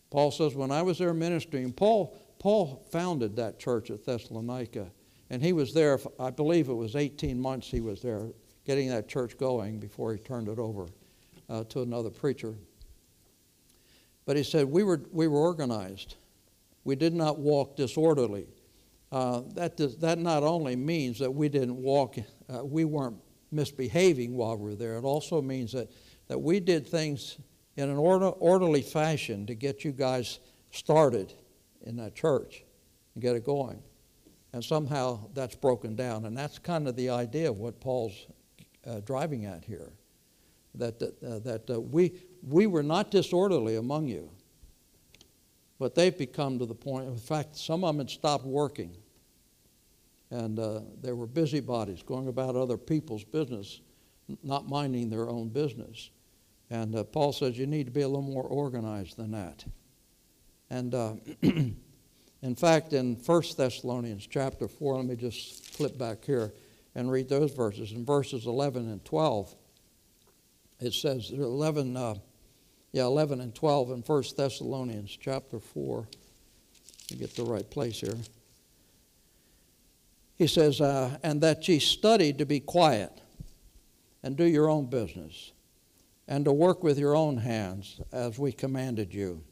Paul 0.09 0.31
says, 0.31 0.55
when 0.55 0.71
I 0.71 0.81
was 0.81 0.97
there 0.97 1.13
ministering, 1.13 1.75
Paul, 1.75 2.17
Paul 2.39 2.83
founded 2.91 3.37
that 3.37 3.59
church 3.59 3.91
at 3.91 4.07
Thessalonica, 4.07 4.91
and 5.29 5.43
he 5.43 5.53
was 5.53 5.75
there, 5.75 6.01
I 6.19 6.31
believe 6.31 6.71
it 6.71 6.73
was 6.73 6.97
18 6.97 7.39
months 7.39 7.71
he 7.71 7.83
was 7.83 8.01
there 8.01 8.31
getting 8.65 8.89
that 8.89 9.07
church 9.07 9.37
going 9.37 9.79
before 9.79 10.15
he 10.15 10.19
turned 10.19 10.49
it 10.49 10.59
over 10.59 10.87
uh, 11.51 11.65
to 11.65 11.83
another 11.83 12.09
preacher. 12.09 12.55
But 14.25 14.39
he 14.39 14.43
said, 14.43 14.65
we 14.65 14.85
were, 14.85 15.03
we 15.13 15.29
were 15.29 15.41
organized. 15.41 16.15
We 16.85 16.97
did 16.97 17.15
not 17.15 17.39
walk 17.39 17.77
disorderly. 17.77 18.47
Uh, 19.11 19.43
that, 19.55 19.77
does, 19.77 19.97
that 19.99 20.19
not 20.19 20.43
only 20.43 20.77
means 20.77 21.19
that 21.19 21.33
we 21.33 21.49
didn't 21.49 21.77
walk, 21.77 22.17
uh, 22.49 22.65
we 22.65 22.85
weren't 22.85 23.17
misbehaving 23.51 24.35
while 24.37 24.57
we 24.57 24.71
were 24.71 24.75
there. 24.75 24.97
It 24.97 25.05
also 25.05 25.41
means 25.41 25.73
that, 25.73 25.91
that 26.29 26.39
we 26.39 26.61
did 26.61 26.87
things 26.87 27.39
in 27.77 27.89
an 27.89 27.97
order, 27.97 28.27
orderly 28.27 28.83
fashion 28.83 29.47
to 29.47 29.55
get 29.55 29.85
you 29.85 29.93
guys 29.93 30.41
started 30.71 31.33
in 31.83 31.97
that 31.97 32.15
church 32.15 32.65
and 33.15 33.23
get 33.23 33.37
it 33.37 33.45
going. 33.45 33.83
And 34.53 34.65
somehow 34.65 35.29
that's 35.35 35.57
broken 35.57 35.97
down. 35.97 36.27
And 36.27 36.37
that's 36.37 36.59
kind 36.59 36.87
of 36.87 36.97
the 36.97 37.11
idea 37.11 37.51
of 37.51 37.57
what 37.59 37.81
Paul's 37.81 38.27
uh, 38.87 39.01
driving 39.01 39.47
at 39.47 39.65
here. 39.65 39.93
That, 40.77 41.01
uh, 41.01 41.39
that 41.39 41.71
uh, 41.71 41.81
we, 41.81 42.15
we 42.43 42.67
were 42.67 42.83
not 42.83 43.13
disorderly 43.13 43.77
among 43.77 44.09
you, 44.09 44.31
but 45.79 45.95
they've 45.95 46.17
become 46.17 46.59
to 46.59 46.67
the 46.67 46.75
point, 46.75 47.09
in 47.09 47.17
fact, 47.17 47.57
some 47.57 47.85
of 47.85 47.95
them 47.95 47.99
had 47.99 48.11
stopped 48.11 48.45
working 48.45 48.97
and 50.35 50.59
uh, 50.59 50.81
they 51.01 51.13
were 51.13 51.27
busybodies 51.27 52.03
going 52.03 52.27
about 52.27 52.57
other 52.57 52.77
people's 52.77 53.23
business, 53.23 53.81
not 54.43 54.69
minding 54.69 55.09
their 55.09 55.29
own 55.29 55.49
business. 55.49 56.11
And 56.71 56.97
uh, 56.97 57.05
Paul 57.05 57.33
says 57.33 57.57
you 57.57 57.69
need 57.69 57.87
to 57.87 57.93
be 57.93 58.01
a 58.01 58.09
little 58.09 58.23
more 58.23 58.43
organized 58.43 59.17
than 59.17 59.31
that. 59.31 59.65
And 60.71 60.93
uh, 60.93 61.15
in 61.43 62.55
fact, 62.57 62.95
in 62.95 63.15
1 63.15 63.43
Thessalonians 63.57 64.27
chapter 64.27 64.67
4, 64.67 64.97
let 64.97 65.07
me 65.07 65.15
just 65.15 65.67
flip 65.67 65.97
back 65.97 66.25
here 66.25 66.53
and 66.97 67.13
read 67.13 67.29
those 67.29 67.53
verses. 67.53 67.93
In 67.93 68.05
verses 68.05 68.47
11 68.47 68.91
and 68.91 69.05
12, 69.05 69.55
it 70.81 70.95
says 70.95 71.31
11, 71.31 71.97
uh, 71.97 72.15
yeah, 72.95 73.07
11 73.07 73.41
and 73.41 73.53
12 73.53 73.91
in 73.91 74.03
1 74.03 74.25
Thessalonians 74.37 75.19
chapter 75.21 75.59
4. 75.59 76.07
Let 77.11 77.19
get 77.19 77.35
the 77.35 77.43
right 77.43 77.69
place 77.69 78.01
here. 78.01 78.15
He 80.37 80.47
says, 80.47 80.81
uh, 80.81 81.19
and 81.25 81.41
that 81.41 81.67
ye 81.67 81.81
study 81.81 82.33
to 82.35 82.47
be 82.47 82.61
quiet 82.61 83.11
and 84.23 84.37
do 84.37 84.45
your 84.45 84.71
own 84.71 84.87
business 84.87 85.51
and 86.29 86.45
to 86.45 86.53
work 86.53 86.85
with 86.85 86.97
your 86.97 87.17
own 87.17 87.37
hands 87.37 88.01
as 88.13 88.39
we 88.39 88.53
commanded 88.53 89.13
you. 89.13 89.43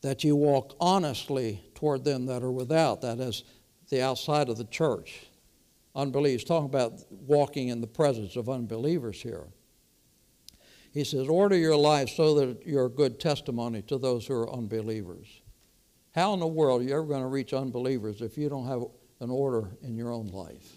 That 0.00 0.24
you 0.24 0.34
walk 0.34 0.76
honestly 0.80 1.62
toward 1.74 2.04
them 2.04 2.24
that 2.24 2.42
are 2.42 2.50
without, 2.50 3.02
that 3.02 3.20
is, 3.20 3.44
the 3.90 4.00
outside 4.00 4.48
of 4.48 4.56
the 4.56 4.64
church. 4.64 5.26
Unbelievers, 5.94 6.44
talking 6.44 6.70
about 6.70 7.02
walking 7.10 7.68
in 7.68 7.82
the 7.82 7.86
presence 7.86 8.34
of 8.34 8.48
unbelievers 8.48 9.20
here. 9.20 9.44
He 10.98 11.04
says, 11.04 11.28
Order 11.28 11.56
your 11.56 11.76
life 11.76 12.10
so 12.10 12.34
that 12.34 12.66
you're 12.66 12.86
a 12.86 12.90
good 12.90 13.20
testimony 13.20 13.82
to 13.82 13.98
those 13.98 14.26
who 14.26 14.34
are 14.34 14.52
unbelievers. 14.52 15.28
How 16.12 16.34
in 16.34 16.40
the 16.40 16.46
world 16.48 16.80
are 16.80 16.84
you 16.84 16.92
ever 16.92 17.04
going 17.04 17.22
to 17.22 17.28
reach 17.28 17.52
unbelievers 17.52 18.20
if 18.20 18.36
you 18.36 18.48
don't 18.48 18.66
have 18.66 18.82
an 19.20 19.30
order 19.30 19.68
in 19.80 19.94
your 19.94 20.10
own 20.10 20.26
life? 20.26 20.76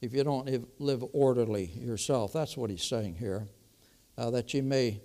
If 0.00 0.12
you 0.12 0.24
don't 0.24 0.50
live 0.80 1.04
orderly 1.12 1.66
yourself, 1.66 2.32
that's 2.32 2.56
what 2.56 2.68
he's 2.68 2.82
saying 2.82 3.14
here. 3.14 3.46
Uh, 4.18 4.30
that 4.30 4.52
you 4.52 4.64
may, 4.64 5.00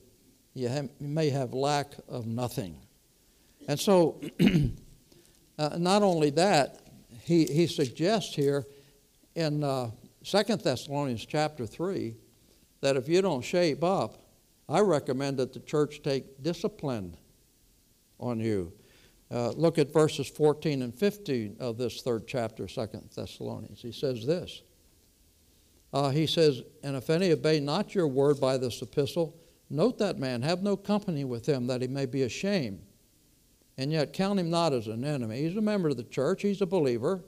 you, 0.55 0.67
you 0.67 0.89
may 0.99 1.29
have 1.29 1.53
lack 1.53 1.93
of 2.09 2.25
nothing. 2.25 2.77
And 3.67 3.79
so, 3.79 4.19
uh, 5.59 5.77
not 5.77 6.01
only 6.01 6.31
that, 6.31 6.79
he, 7.21 7.45
he 7.45 7.67
suggests 7.67 8.33
here 8.33 8.65
in 9.35 9.63
uh, 9.63 9.91
2 10.23 10.43
Thessalonians 10.55 11.23
chapter 11.23 11.67
3 11.67 12.15
that 12.81 12.97
if 12.97 13.07
you 13.07 13.21
don't 13.21 13.43
shape 13.43 13.83
up, 13.83 14.17
I 14.67 14.79
recommend 14.81 15.37
that 15.37 15.53
the 15.53 15.59
church 15.59 16.01
take 16.01 16.41
discipline 16.41 17.15
on 18.19 18.39
you. 18.39 18.73
Uh, 19.29 19.51
look 19.51 19.77
at 19.77 19.93
verses 19.93 20.27
14 20.27 20.81
and 20.81 20.93
15 20.93 21.57
of 21.59 21.77
this 21.77 22.01
third 22.01 22.27
chapter, 22.27 22.67
2 22.67 22.87
Thessalonians. 23.15 23.81
He 23.81 23.91
says 23.91 24.25
this. 24.25 24.61
Uh, 25.93 26.09
he 26.09 26.25
says, 26.25 26.63
And 26.83 26.95
if 26.95 27.09
any 27.09 27.31
obey 27.31 27.59
not 27.59 27.95
your 27.95 28.07
word 28.07 28.39
by 28.39 28.57
this 28.57 28.81
epistle, 28.81 29.35
note 29.69 29.97
that 29.99 30.17
man, 30.17 30.41
have 30.41 30.63
no 30.63 30.75
company 30.75 31.23
with 31.23 31.45
him, 31.45 31.67
that 31.67 31.81
he 31.81 31.87
may 31.87 32.05
be 32.05 32.23
ashamed. 32.23 32.81
And 33.77 33.91
yet 33.91 34.13
count 34.13 34.39
him 34.39 34.49
not 34.49 34.73
as 34.73 34.87
an 34.87 35.03
enemy. 35.05 35.41
He's 35.41 35.55
a 35.55 35.61
member 35.61 35.89
of 35.89 35.97
the 35.97 36.03
church, 36.03 36.41
he's 36.41 36.61
a 36.61 36.65
believer. 36.65 37.23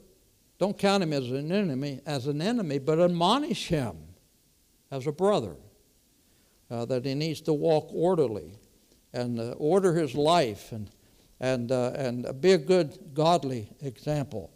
Don't 0.58 0.78
count 0.78 1.02
him 1.02 1.12
as 1.12 1.30
an 1.30 1.50
enemy, 1.50 2.00
as 2.06 2.26
an 2.26 2.40
enemy, 2.40 2.78
but 2.78 3.00
admonish 3.00 3.68
him 3.68 4.13
as 4.94 5.06
a 5.06 5.12
brother. 5.12 5.56
Uh, 6.70 6.84
that 6.86 7.04
he 7.04 7.14
needs 7.14 7.40
to 7.42 7.52
walk 7.52 7.88
orderly 7.92 8.54
and 9.12 9.38
uh, 9.38 9.50
order 9.58 9.94
his 9.94 10.14
life 10.14 10.72
and, 10.72 10.88
and, 11.40 11.70
uh, 11.70 11.92
and 11.94 12.40
be 12.40 12.52
a 12.52 12.58
good, 12.58 12.98
godly 13.12 13.68
example. 13.82 14.50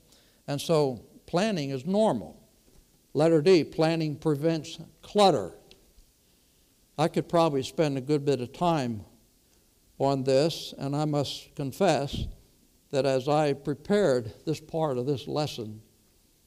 And 0.47 0.59
so 0.59 1.05
planning 1.27 1.71
is 1.71 1.85
normal. 1.85 2.41
Letter 3.13 3.43
D 3.43 3.63
planning 3.63 4.17
prevents 4.17 4.79
clutter. 5.03 5.53
I 6.97 7.09
could 7.09 7.29
probably 7.29 7.63
spend 7.63 7.99
a 7.99 8.01
good 8.01 8.25
bit 8.25 8.41
of 8.41 8.53
time 8.53 9.05
on 9.99 10.25
this, 10.25 10.73
and 10.79 10.97
I 10.97 11.05
must 11.05 11.55
confess 11.57 12.27
that 12.91 13.05
as 13.05 13.29
I 13.29 13.53
prepared 13.53 14.33
this 14.47 14.61
part 14.61 14.97
of 14.97 15.07
this 15.07 15.29
lesson, 15.29 15.83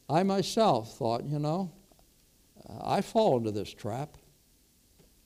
I 0.09 0.23
myself 0.23 0.97
thought, 0.97 1.23
you 1.23 1.39
know, 1.39 1.71
I 2.81 3.01
fall 3.01 3.37
into 3.37 3.51
this 3.51 3.73
trap. 3.73 4.17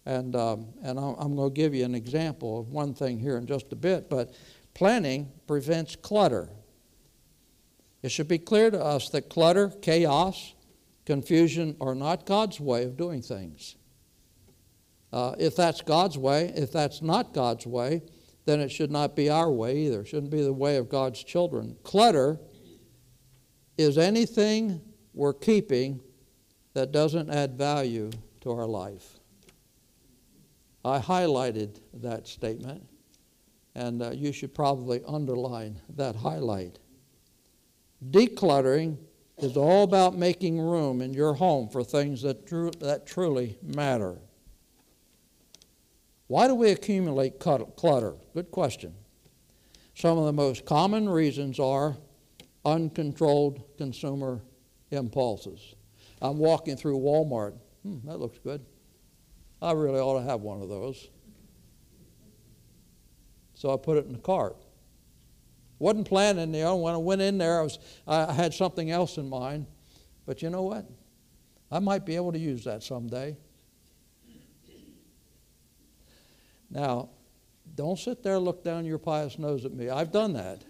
And, 0.06 0.36
um, 0.36 0.68
and 0.84 1.00
I'm 1.00 1.36
going 1.36 1.50
to 1.50 1.54
give 1.54 1.74
you 1.74 1.84
an 1.84 1.96
example 1.96 2.60
of 2.60 2.70
one 2.70 2.94
thing 2.94 3.18
here 3.18 3.38
in 3.38 3.48
just 3.48 3.74
a 3.74 3.76
bit, 3.76 4.10
but 4.10 4.36
planning 4.76 5.32
prevents 5.48 5.96
clutter. 5.96 6.50
It 8.04 8.10
should 8.10 8.28
be 8.28 8.38
clear 8.38 8.70
to 8.70 8.80
us 8.80 9.10
that 9.10 9.30
clutter, 9.30 9.70
chaos, 9.82 10.54
confusion 11.06 11.76
are 11.82 11.96
not 11.96 12.28
God's 12.28 12.60
way 12.60 12.84
of 12.84 12.98
doing 12.98 13.24
things. 13.24 13.78
Uh, 15.12 15.34
if 15.40 15.56
that's 15.56 15.82
God's 15.82 16.18
way, 16.18 16.52
if 16.56 16.72
that's 16.72 17.02
not 17.02 17.34
God's 17.34 17.66
way, 17.66 18.04
then 18.46 18.60
it 18.60 18.70
should 18.70 18.92
not 18.92 19.16
be 19.16 19.30
our 19.30 19.52
way 19.52 19.78
either. 19.78 20.02
It 20.02 20.08
shouldn't 20.08 20.32
be 20.32 20.44
the 20.44 20.54
way 20.54 20.78
of 20.78 20.88
God's 20.88 21.24
children. 21.24 21.78
Clutter 21.84 22.40
is 23.76 23.98
anything 23.98 24.82
we're 25.14 25.34
keeping 25.34 26.00
that 26.76 26.92
doesn't 26.92 27.30
add 27.30 27.58
value 27.58 28.12
to 28.42 28.52
our 28.52 28.68
life. 28.68 29.18
I 30.84 31.00
highlighted 31.00 31.80
that 31.96 32.28
statement, 32.28 32.86
and 33.74 34.04
uh, 34.04 34.12
you 34.12 34.32
should 34.32 34.54
probably 34.54 35.02
underline 35.08 35.80
that 35.96 36.18
highlight. 36.18 36.78
Decluttering 38.12 38.98
is 39.38 39.58
all 39.58 39.84
about 39.84 40.16
making 40.16 40.60
room 40.60 41.02
in 41.02 41.14
your 41.14 41.34
home 41.34 41.70
for 41.70 41.84
things 41.84 42.22
that, 42.22 42.46
that 42.82 43.08
truly 43.08 43.58
matter. 43.64 44.20
Why 46.28 46.48
do 46.48 46.56
we 46.56 46.72
accumulate 46.72 47.40
clutter? 47.40 48.16
Good 48.34 48.52
question. 48.52 48.94
Some 49.94 50.18
of 50.18 50.26
the 50.26 50.34
most 50.34 50.66
common 50.66 51.08
reasons 51.08 51.58
are 51.58 51.96
uncontrolled 52.66 53.64
consumer 53.78 54.42
impulses. 54.92 55.75
I'm 56.30 56.38
walking 56.38 56.76
through 56.76 57.00
Walmart. 57.00 57.58
Hmm, 57.84 58.08
that 58.08 58.20
looks 58.20 58.40
good. 58.40 58.66
I 59.62 59.72
really 59.72 60.00
ought 60.00 60.20
to 60.20 60.26
have 60.26 60.42
one 60.42 60.62
of 60.62 60.70
those. 60.70 61.10
So 63.54 63.74
I 63.74 63.78
put 63.78 63.98
it 63.98 64.06
in 64.06 64.14
the 64.14 64.20
cart. 64.20 64.58
Wasn't 65.80 66.08
planning, 66.08 66.54
you 66.54 66.62
know, 66.62 66.76
when 66.78 66.94
I 66.94 66.98
went 66.98 67.22
in 67.22 67.38
there, 67.38 67.60
I, 67.60 67.64
was, 67.64 67.80
I 68.08 68.32
had 68.32 68.54
something 68.54 68.92
else 68.92 69.18
in 69.18 69.30
mind. 69.30 69.68
But 70.26 70.42
you 70.42 70.50
know 70.50 70.64
what? 70.64 70.86
I 71.72 71.80
might 71.80 72.06
be 72.06 72.16
able 72.16 72.32
to 72.32 72.40
use 72.40 72.64
that 72.64 72.84
someday. 72.84 73.38
Now, 76.70 77.10
don't 77.76 78.00
sit 78.00 78.24
there 78.24 78.36
and 78.36 78.46
look 78.46 78.64
down 78.64 78.86
your 78.86 78.98
pious 78.98 79.38
nose 79.38 79.66
at 79.66 79.74
me. 79.74 79.90
I've 79.90 80.12
done 80.12 80.34
that. 80.34 80.64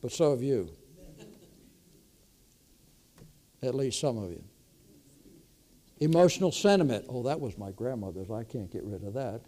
But 0.00 0.12
so 0.12 0.30
have 0.30 0.42
you. 0.42 0.77
At 3.62 3.74
least 3.74 4.00
some 4.00 4.18
of 4.18 4.30
you. 4.30 4.44
Emotional 6.00 6.52
sentiment. 6.52 7.06
Oh, 7.08 7.24
that 7.24 7.40
was 7.40 7.58
my 7.58 7.72
grandmother's. 7.72 8.30
I 8.30 8.44
can't 8.44 8.70
get 8.70 8.84
rid 8.84 9.02
of 9.02 9.14
that. 9.14 9.40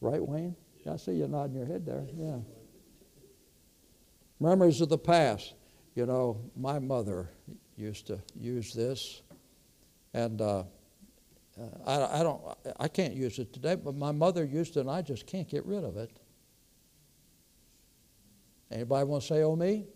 Right, 0.00 0.24
Wayne? 0.24 0.54
I 0.88 0.96
see 0.96 1.12
you 1.12 1.26
nodding 1.26 1.56
your 1.56 1.66
head 1.66 1.86
there. 1.86 2.06
Yeah. 2.14 2.36
Memories 4.38 4.80
of 4.80 4.90
the 4.90 4.98
past. 4.98 5.54
You 5.94 6.06
know, 6.06 6.40
my 6.56 6.78
mother 6.78 7.30
used 7.76 8.06
to 8.08 8.20
use 8.38 8.74
this, 8.74 9.22
and 10.12 10.40
uh, 10.40 10.64
I, 11.86 12.20
I, 12.20 12.22
don't, 12.22 12.42
I 12.78 12.88
can't 12.88 13.14
use 13.14 13.38
it 13.38 13.52
today, 13.52 13.76
but 13.76 13.94
my 13.94 14.10
mother 14.10 14.44
used 14.44 14.76
it, 14.76 14.80
and 14.80 14.90
I 14.90 15.02
just 15.02 15.26
can't 15.26 15.48
get 15.48 15.64
rid 15.64 15.84
of 15.84 15.96
it. 15.96 16.10
Anybody 18.72 19.04
want 19.04 19.22
to 19.22 19.28
say, 19.28 19.42
"Oh 19.42 19.54
me"? 19.54 19.86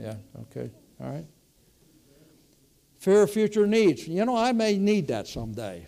Yeah. 0.00 0.14
Okay. 0.42 0.70
All 1.00 1.10
right. 1.10 1.26
Fear 2.98 3.22
of 3.22 3.30
future 3.30 3.66
needs. 3.66 4.08
You 4.08 4.24
know, 4.24 4.36
I 4.36 4.52
may 4.52 4.78
need 4.78 5.08
that 5.08 5.26
someday. 5.26 5.86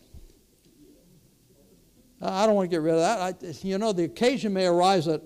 I 2.20 2.46
don't 2.46 2.55
want 2.55 2.70
to 2.70 2.75
get 2.75 2.83
rid 2.83 2.94
of 2.94 3.01
that. 3.01 3.18
I, 3.20 3.55
you 3.66 3.79
know, 3.79 3.92
the 3.92 4.05
occasion 4.05 4.53
may 4.53 4.66
arise 4.66 5.07
that 5.07 5.22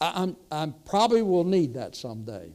I, 0.00 0.12
I'm, 0.22 0.36
I 0.50 0.72
probably 0.84 1.22
will 1.22 1.44
need 1.44 1.74
that 1.74 1.94
someday. 1.94 2.52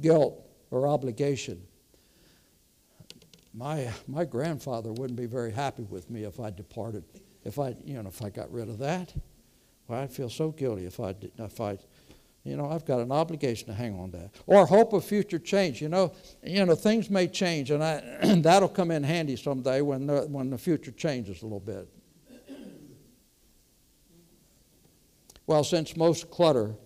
Guilt 0.00 0.46
or 0.70 0.86
obligation. 0.86 1.60
My, 3.52 3.90
my 4.06 4.24
grandfather 4.24 4.92
wouldn't 4.92 5.18
be 5.18 5.26
very 5.26 5.50
happy 5.50 5.82
with 5.82 6.08
me 6.08 6.22
if 6.24 6.38
I 6.38 6.50
departed, 6.50 7.04
if 7.44 7.58
I, 7.58 7.74
you 7.84 8.00
know, 8.00 8.08
if 8.08 8.22
I 8.22 8.30
got 8.30 8.52
rid 8.52 8.68
of 8.68 8.78
that. 8.78 9.12
Well, 9.90 9.98
I'd 9.98 10.12
feel 10.12 10.30
so 10.30 10.52
guilty 10.52 10.86
if 10.86 11.00
I, 11.00 11.12
did, 11.14 11.32
if 11.36 11.60
I 11.60 11.76
you 12.44 12.56
know, 12.56 12.70
I've 12.70 12.84
got 12.84 13.00
an 13.00 13.10
obligation 13.10 13.66
to 13.66 13.74
hang 13.74 13.98
on 13.98 14.12
to 14.12 14.18
that. 14.18 14.30
Or 14.46 14.64
hope 14.64 14.92
of 14.92 15.04
future 15.04 15.40
change. 15.40 15.82
You 15.82 15.88
know, 15.88 16.12
you 16.44 16.64
know, 16.64 16.76
things 16.76 17.10
may 17.10 17.26
change, 17.26 17.72
and, 17.72 17.82
I, 17.82 18.00
that'll 18.36 18.68
come 18.68 18.92
in 18.92 19.02
handy 19.02 19.34
someday 19.34 19.80
when 19.80 20.06
the, 20.06 20.22
when 20.22 20.48
the 20.48 20.58
future 20.58 20.92
changes 20.92 21.42
a 21.42 21.44
little 21.44 21.58
bit. 21.58 21.88
Well, 25.48 25.64
since 25.64 25.96
most 25.96 26.30
clutter 26.30 26.76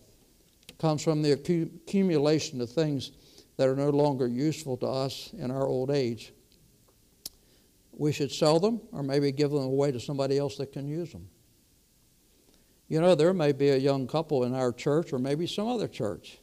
comes 0.79 1.05
from 1.05 1.21
the 1.21 1.33
accumulation 1.33 2.62
of 2.62 2.71
things 2.71 3.12
that 3.59 3.69
are 3.69 3.77
no 3.77 3.90
longer 3.90 4.27
useful 4.27 4.79
to 4.79 4.87
us 4.87 5.31
in 5.37 5.51
our 5.51 5.67
old 5.67 5.90
age, 5.90 6.33
we 7.93 8.12
should 8.12 8.33
sell 8.33 8.59
them 8.59 8.81
or 8.93 9.03
maybe 9.03 9.31
give 9.31 9.51
them 9.51 9.62
away 9.62 9.93
to 9.93 10.01
somebody 10.01 10.38
else 10.38 10.57
that 10.57 10.73
can 10.73 10.88
use 10.88 11.12
them. 11.12 11.29
You 12.95 13.01
know, 13.01 13.17
there 13.17 13.35
may 13.35 13.51
be 13.51 13.71
a 13.71 13.77
young 13.77 14.07
couple 14.07 14.45
in 14.45 14.55
our 14.55 14.71
church 14.71 15.13
or 15.13 15.19
maybe 15.19 15.49
some 15.49 15.67
other 15.67 15.89
church 15.89 16.39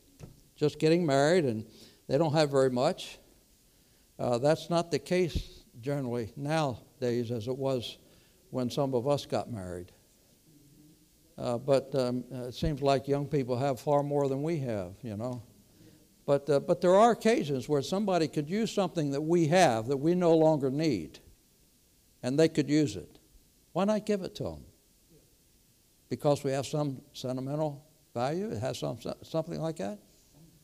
just 0.58 0.80
getting 0.80 1.06
married 1.06 1.46
and 1.46 1.66
they 2.10 2.18
don't 2.18 2.34
have 2.34 2.52
very 2.52 2.70
much. 2.70 3.20
Uh, 4.20 4.38
that's 4.38 4.70
not 4.70 4.92
the 4.92 5.00
case 5.00 5.64
generally 5.80 6.34
nowadays 6.36 7.32
as 7.32 7.48
it 7.48 7.58
was 7.58 8.00
when 8.50 8.70
some 8.70 8.94
of 8.94 9.08
us 9.08 9.26
got 9.26 9.50
married. 9.50 9.94
Uh, 11.38 11.58
but 11.58 11.96
um, 11.96 12.26
it 12.30 12.54
seems 12.54 12.82
like 12.82 13.08
young 13.08 13.28
people 13.28 13.58
have 13.58 13.80
far 13.80 14.04
more 14.04 14.28
than 14.28 14.44
we 14.44 14.58
have, 14.58 14.92
you 15.04 15.16
know. 15.16 15.42
But, 16.26 16.50
uh, 16.50 16.60
but 16.60 16.82
there 16.82 16.96
are 16.96 17.12
occasions 17.12 17.70
where 17.70 17.82
somebody 17.82 18.28
could 18.28 18.50
use 18.50 18.74
something 18.74 19.12
that 19.12 19.22
we 19.22 19.48
have 19.48 19.88
that 19.88 19.96
we 19.96 20.16
no 20.16 20.36
longer 20.36 20.70
need, 20.70 21.20
and 22.22 22.38
they 22.38 22.50
could 22.50 22.70
use 22.70 22.98
it. 22.98 23.20
Why 23.72 23.86
not 23.86 24.06
give 24.06 24.22
it 24.24 24.36
to 24.36 24.44
them? 24.44 24.66
Because 26.12 26.44
we 26.44 26.52
have 26.52 26.66
some 26.66 27.02
sentimental 27.14 27.82
value, 28.14 28.52
it 28.52 28.60
has 28.60 28.80
some, 28.80 29.00
something 29.24 29.62
like 29.62 29.78
that? 29.78 29.98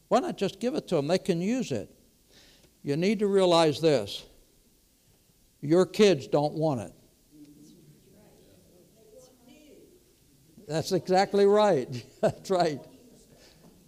Why 0.09 0.19
not 0.19 0.37
just 0.37 0.59
give 0.59 0.75
it 0.75 0.89
to 0.89 0.95
them? 0.95 1.07
They 1.07 1.17
can 1.17 1.41
use 1.41 1.71
it. 1.71 1.89
You 2.83 2.97
need 2.97 3.19
to 3.19 3.27
realize 3.27 3.79
this 3.79 4.25
your 5.61 5.85
kids 5.85 6.27
don't 6.27 6.53
want 6.53 6.81
it. 6.81 6.91
That's 10.67 10.91
exactly 10.91 11.45
right. 11.45 12.05
That's 12.21 12.49
right. 12.49 12.81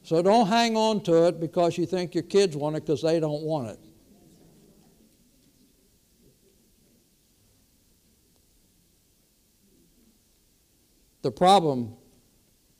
So 0.03 0.21
don't 0.21 0.47
hang 0.47 0.77
on 0.77 1.03
to 1.03 1.27
it 1.27 1.41
because 1.41 1.77
you 1.77 1.85
think 1.85 2.15
your 2.15 2.23
kids 2.23 2.55
want 2.55 2.77
it 2.77 2.85
because 2.85 3.01
they 3.01 3.19
don't 3.19 3.43
want 3.43 3.67
it. 3.71 3.79
The 11.21 11.31
problem 11.31 11.95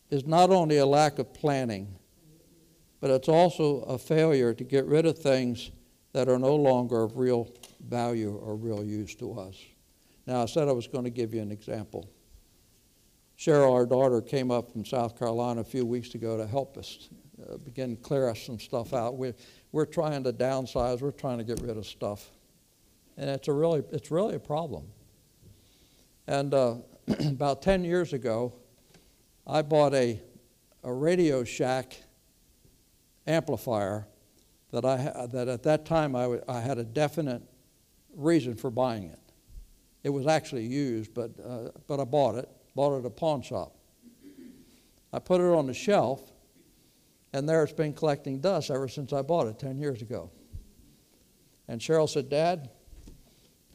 is 0.10 0.26
not 0.26 0.50
only 0.50 0.78
a 0.78 0.86
lack 0.86 1.20
of 1.20 1.34
planning, 1.34 1.96
but 3.00 3.10
it's 3.10 3.30
also 3.30 3.82
a 3.82 3.98
failure 3.98 4.54
to 4.54 4.64
get 4.64 4.86
rid 4.86 5.06
of 5.06 5.18
things 5.18 5.72
that 6.14 6.28
are 6.28 6.40
no 6.40 6.56
longer 6.56 7.04
of 7.04 7.18
real 7.18 7.50
value 7.88 8.36
or 8.36 8.56
real 8.56 8.84
use 8.84 9.16
to 9.16 9.40
us. 9.40 9.56
Now, 10.26 10.44
I 10.44 10.46
said 10.46 10.68
I 10.68 10.72
was 10.72 10.88
going 10.88 11.04
to 11.06 11.10
give 11.10 11.34
you 11.34 11.42
an 11.42 11.52
example. 11.52 12.10
Cheryl, 13.38 13.74
our 13.74 13.86
daughter, 13.86 14.22
came 14.22 14.52
up 14.52 14.72
from 14.72 14.84
South 14.84 15.18
Carolina 15.18 15.62
a 15.62 15.64
few 15.64 15.86
weeks 15.86 16.14
ago 16.16 16.36
to 16.38 16.46
help 16.46 16.78
us 16.78 17.10
uh, 17.50 17.58
begin 17.58 17.96
clear 17.98 18.28
us 18.28 18.42
some 18.42 18.60
stuff 18.60 18.94
out. 18.94 19.16
We're, 19.16 19.36
we're 19.72 19.86
trying 19.86 20.24
to 20.26 20.34
downsize, 20.34 21.02
we're 21.02 21.12
trying 21.12 21.38
to 21.38 21.44
get 21.44 21.62
rid 21.62 21.78
of 21.78 21.86
stuff. 21.86 22.30
And 23.18 23.30
it's, 23.30 23.48
a 23.48 23.54
really, 23.54 23.84
it's 23.92 24.12
really 24.12 24.36
a 24.36 24.40
problem. 24.40 24.88
And 26.28 26.54
uh, 26.54 26.76
about 27.28 27.62
10 27.62 27.84
years 27.84 28.14
ago, 28.14 28.54
I 29.48 29.62
bought 29.62 29.94
a, 29.94 30.22
a 30.84 30.94
Radio 30.94 31.44
Shack 31.44 31.98
amplifier 33.26 34.08
that, 34.72 34.86
I, 34.86 35.28
that 35.32 35.48
at 35.48 35.64
that 35.64 35.86
time 35.86 36.16
I, 36.16 36.40
I 36.48 36.60
had 36.60 36.78
a 36.78 36.84
definite 36.84 37.42
reason 38.16 38.56
for 38.56 38.70
buying 38.70 39.06
it. 39.06 39.20
It 40.04 40.10
was 40.10 40.28
actually 40.28 40.66
used, 40.66 41.14
but, 41.14 41.32
uh, 41.44 41.70
but 41.88 42.00
I 42.00 42.04
bought 42.04 42.36
it, 42.36 42.50
bought 42.76 42.96
it 42.96 43.00
at 43.00 43.06
a 43.06 43.10
pawn 43.10 43.42
shop. 43.42 43.76
I 45.12 45.20
put 45.20 45.42
it 45.42 45.46
on 45.46 45.66
the 45.66 45.74
shelf, 45.74 46.22
and 47.34 47.50
there 47.50 47.64
it's 47.64 47.74
been 47.74 47.94
collecting 47.94 48.40
dust 48.40 48.70
ever 48.70 48.88
since 48.88 49.14
I 49.14 49.24
bought 49.24 49.48
it 49.48 49.58
10 49.58 49.80
years 49.80 50.04
ago. 50.04 50.30
And 51.68 51.82
Cheryl 51.82 52.08
said, 52.08 52.30
Dad, 52.30 52.70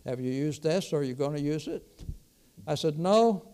have 0.07 0.21
you 0.21 0.31
used 0.31 0.63
this 0.63 0.93
or 0.93 1.01
are 1.01 1.03
you 1.03 1.15
going 1.15 1.35
to 1.35 1.43
use 1.43 1.67
it? 1.67 2.05
I 2.67 2.75
said, 2.75 2.99
No, 2.99 3.49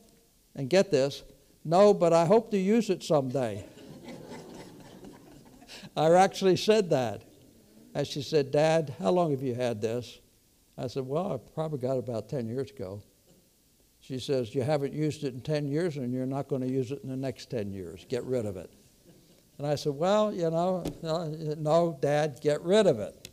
and 0.55 0.69
get 0.69 0.91
this, 0.91 1.23
no, 1.65 1.93
but 1.93 2.13
I 2.13 2.25
hope 2.25 2.51
to 2.53 2.59
use 2.59 2.91
it 2.91 3.03
someday. 3.03 3.65
I 5.97 6.13
actually 6.15 6.57
said 6.57 6.91
that. 6.91 7.23
And 7.95 8.07
she 8.07 8.23
said, 8.23 8.51
Dad, 8.51 8.95
how 9.01 9.11
long 9.11 9.33
have 9.33 9.43
you 9.43 9.55
had 9.55 9.81
this? 9.81 10.21
I 10.79 10.87
said, 10.87 11.07
Well, 11.07 11.33
I 11.33 11.37
probably 11.55 11.79
got 11.79 11.97
it 11.97 11.99
about 11.99 12.29
10 12.29 12.49
years 12.49 12.71
ago. 12.71 13.03
She 14.01 14.19
says, 14.19 14.55
You 14.55 14.63
haven't 14.63 14.93
used 14.93 15.25
it 15.25 15.35
in 15.35 15.41
10 15.41 15.69
years 15.69 15.97
and 15.97 16.13
you're 16.13 16.27
not 16.27 16.49
going 16.49 16.63
to 16.63 16.71
use 16.71 16.91
it 16.93 17.03
in 17.03 17.11
the 17.11 17.17
next 17.17 17.51
10 17.51 17.73
years. 17.73 18.07
Get 18.09 18.25
rid 18.25 18.47
of 18.47 18.57
it. 18.57 18.73
And 19.59 19.67
I 19.67 19.75
said, 19.75 19.93
Well, 19.93 20.33
you 20.33 20.51
know, 20.51 20.85
uh, 21.05 21.55
no, 21.59 21.99
Dad, 22.01 22.39
get 22.41 22.63
rid 22.63 22.87
of 22.87 22.99
it. 22.99 23.29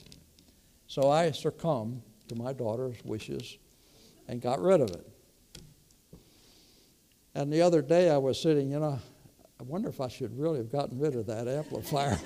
So 0.88 1.10
I 1.10 1.32
succumbed 1.32 2.02
to 2.28 2.36
my 2.36 2.52
daughter's 2.52 2.98
wishes 3.06 3.58
and 4.28 4.42
got 4.42 4.62
rid 4.62 4.82
of 4.82 4.90
it. 4.90 5.08
And 7.38 7.54
the 7.54 7.62
other 7.62 7.82
day 7.84 8.10
I 8.10 8.18
was 8.18 8.42
sitting, 8.42 8.72
you 8.72 8.80
know, 8.80 9.00
I 9.60 9.64
wonder 9.64 9.90
if 9.90 10.02
I 10.02 10.08
should 10.08 10.36
really 10.40 10.58
have 10.58 10.72
gotten 10.72 10.98
rid 10.98 11.16
of 11.16 11.28
that 11.28 11.48
amplifier. 11.48 12.18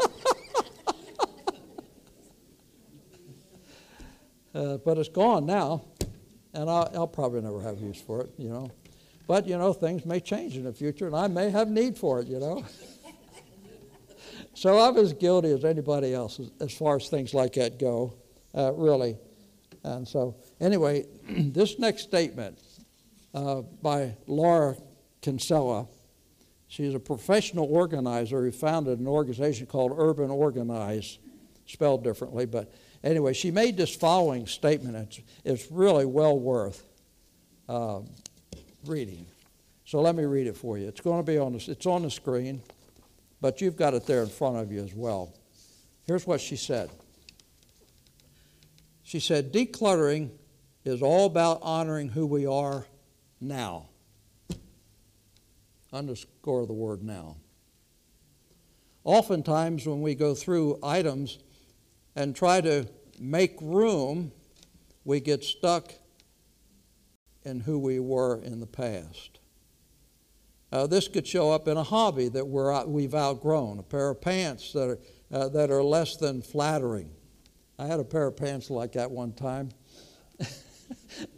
uh, 4.54 4.78
but 4.78 4.96
it's 4.96 5.10
gone 5.10 5.44
now, 5.44 5.84
and 6.54 6.70
I'll, 6.70 6.90
I'll, 6.94 7.06
probably 7.06 7.42
never 7.42 7.60
have 7.60 7.82
use 7.82 8.00
for 8.00 8.22
it, 8.22 8.30
you 8.38 8.48
know. 8.48 8.70
But, 9.26 9.46
you 9.46 9.58
know, 9.58 9.74
things 9.74 10.06
may 10.06 10.20
change 10.20 10.56
in 10.56 10.64
the 10.64 10.72
future, 10.72 11.06
and 11.06 11.14
I 11.14 11.26
may 11.26 11.50
have 11.50 11.68
need 11.68 11.98
for 11.98 12.22
it, 12.22 12.26
you 12.26 12.40
know. 12.40 12.64
so 14.54 14.78
I'm 14.78 14.96
as 14.96 15.12
guilty 15.12 15.50
as 15.50 15.66
anybody 15.66 16.14
else 16.14 16.40
as, 16.40 16.50
as 16.60 16.72
far 16.72 16.96
as 16.96 17.10
things 17.10 17.34
like 17.34 17.52
that 17.52 17.78
go, 17.78 18.14
uh, 18.54 18.72
really. 18.72 19.18
And 19.84 20.08
so, 20.08 20.34
anyway, 20.62 21.04
this 21.28 21.78
next 21.78 22.04
statement 22.04 22.58
uh, 23.36 23.60
by 23.82 24.16
Laura 24.26 24.74
Kinsella. 25.20 25.86
She's 26.68 26.94
a 26.94 26.98
professional 26.98 27.66
organizer 27.66 28.42
who 28.42 28.50
founded 28.50 28.98
an 28.98 29.06
organization 29.06 29.66
called 29.66 29.92
Urban 29.96 30.30
Organize, 30.30 31.18
spelled 31.66 32.02
differently. 32.02 32.46
But 32.46 32.72
anyway, 33.04 33.34
she 33.34 33.50
made 33.50 33.76
this 33.76 33.94
following 33.94 34.46
statement. 34.46 34.96
It's, 34.96 35.20
it's 35.44 35.70
really 35.70 36.06
well 36.06 36.38
worth 36.38 36.82
uh, 37.68 38.00
reading. 38.86 39.26
So 39.84 40.00
let 40.00 40.16
me 40.16 40.24
read 40.24 40.46
it 40.46 40.56
for 40.56 40.78
you. 40.78 40.88
It's 40.88 41.02
going 41.02 41.24
to 41.24 41.30
be 41.30 41.38
on 41.38 41.52
the, 41.52 41.70
it's 41.70 41.86
on 41.86 42.02
the 42.02 42.10
screen, 42.10 42.62
but 43.42 43.60
you've 43.60 43.76
got 43.76 43.92
it 43.92 44.06
there 44.06 44.22
in 44.22 44.28
front 44.28 44.56
of 44.56 44.72
you 44.72 44.82
as 44.82 44.94
well. 44.94 45.32
Here's 46.06 46.26
what 46.26 46.40
she 46.40 46.56
said. 46.56 46.90
She 49.02 49.20
said, 49.20 49.52
decluttering 49.52 50.30
is 50.84 51.02
all 51.02 51.26
about 51.26 51.60
honoring 51.62 52.08
who 52.08 52.26
we 52.26 52.46
are 52.46 52.86
now. 53.40 53.88
Underscore 55.92 56.66
the 56.66 56.72
word 56.72 57.02
now. 57.02 57.36
Oftentimes, 59.04 59.86
when 59.86 60.02
we 60.02 60.14
go 60.14 60.34
through 60.34 60.78
items 60.82 61.38
and 62.16 62.34
try 62.34 62.60
to 62.60 62.88
make 63.20 63.56
room, 63.60 64.32
we 65.04 65.20
get 65.20 65.44
stuck 65.44 65.92
in 67.44 67.60
who 67.60 67.78
we 67.78 68.00
were 68.00 68.42
in 68.42 68.58
the 68.58 68.66
past. 68.66 69.38
Uh, 70.72 70.86
this 70.86 71.06
could 71.06 71.26
show 71.26 71.52
up 71.52 71.68
in 71.68 71.76
a 71.76 71.82
hobby 71.82 72.28
that 72.28 72.44
we're 72.44 72.74
out, 72.74 72.88
we've 72.88 73.14
outgrown, 73.14 73.78
a 73.78 73.82
pair 73.82 74.10
of 74.10 74.20
pants 74.20 74.72
that 74.72 74.90
are, 74.90 74.98
uh, 75.32 75.48
that 75.48 75.70
are 75.70 75.82
less 75.82 76.16
than 76.16 76.42
flattering. 76.42 77.08
I 77.78 77.86
had 77.86 78.00
a 78.00 78.04
pair 78.04 78.26
of 78.26 78.36
pants 78.36 78.68
like 78.68 78.92
that 78.92 79.10
one 79.10 79.32
time. 79.32 79.70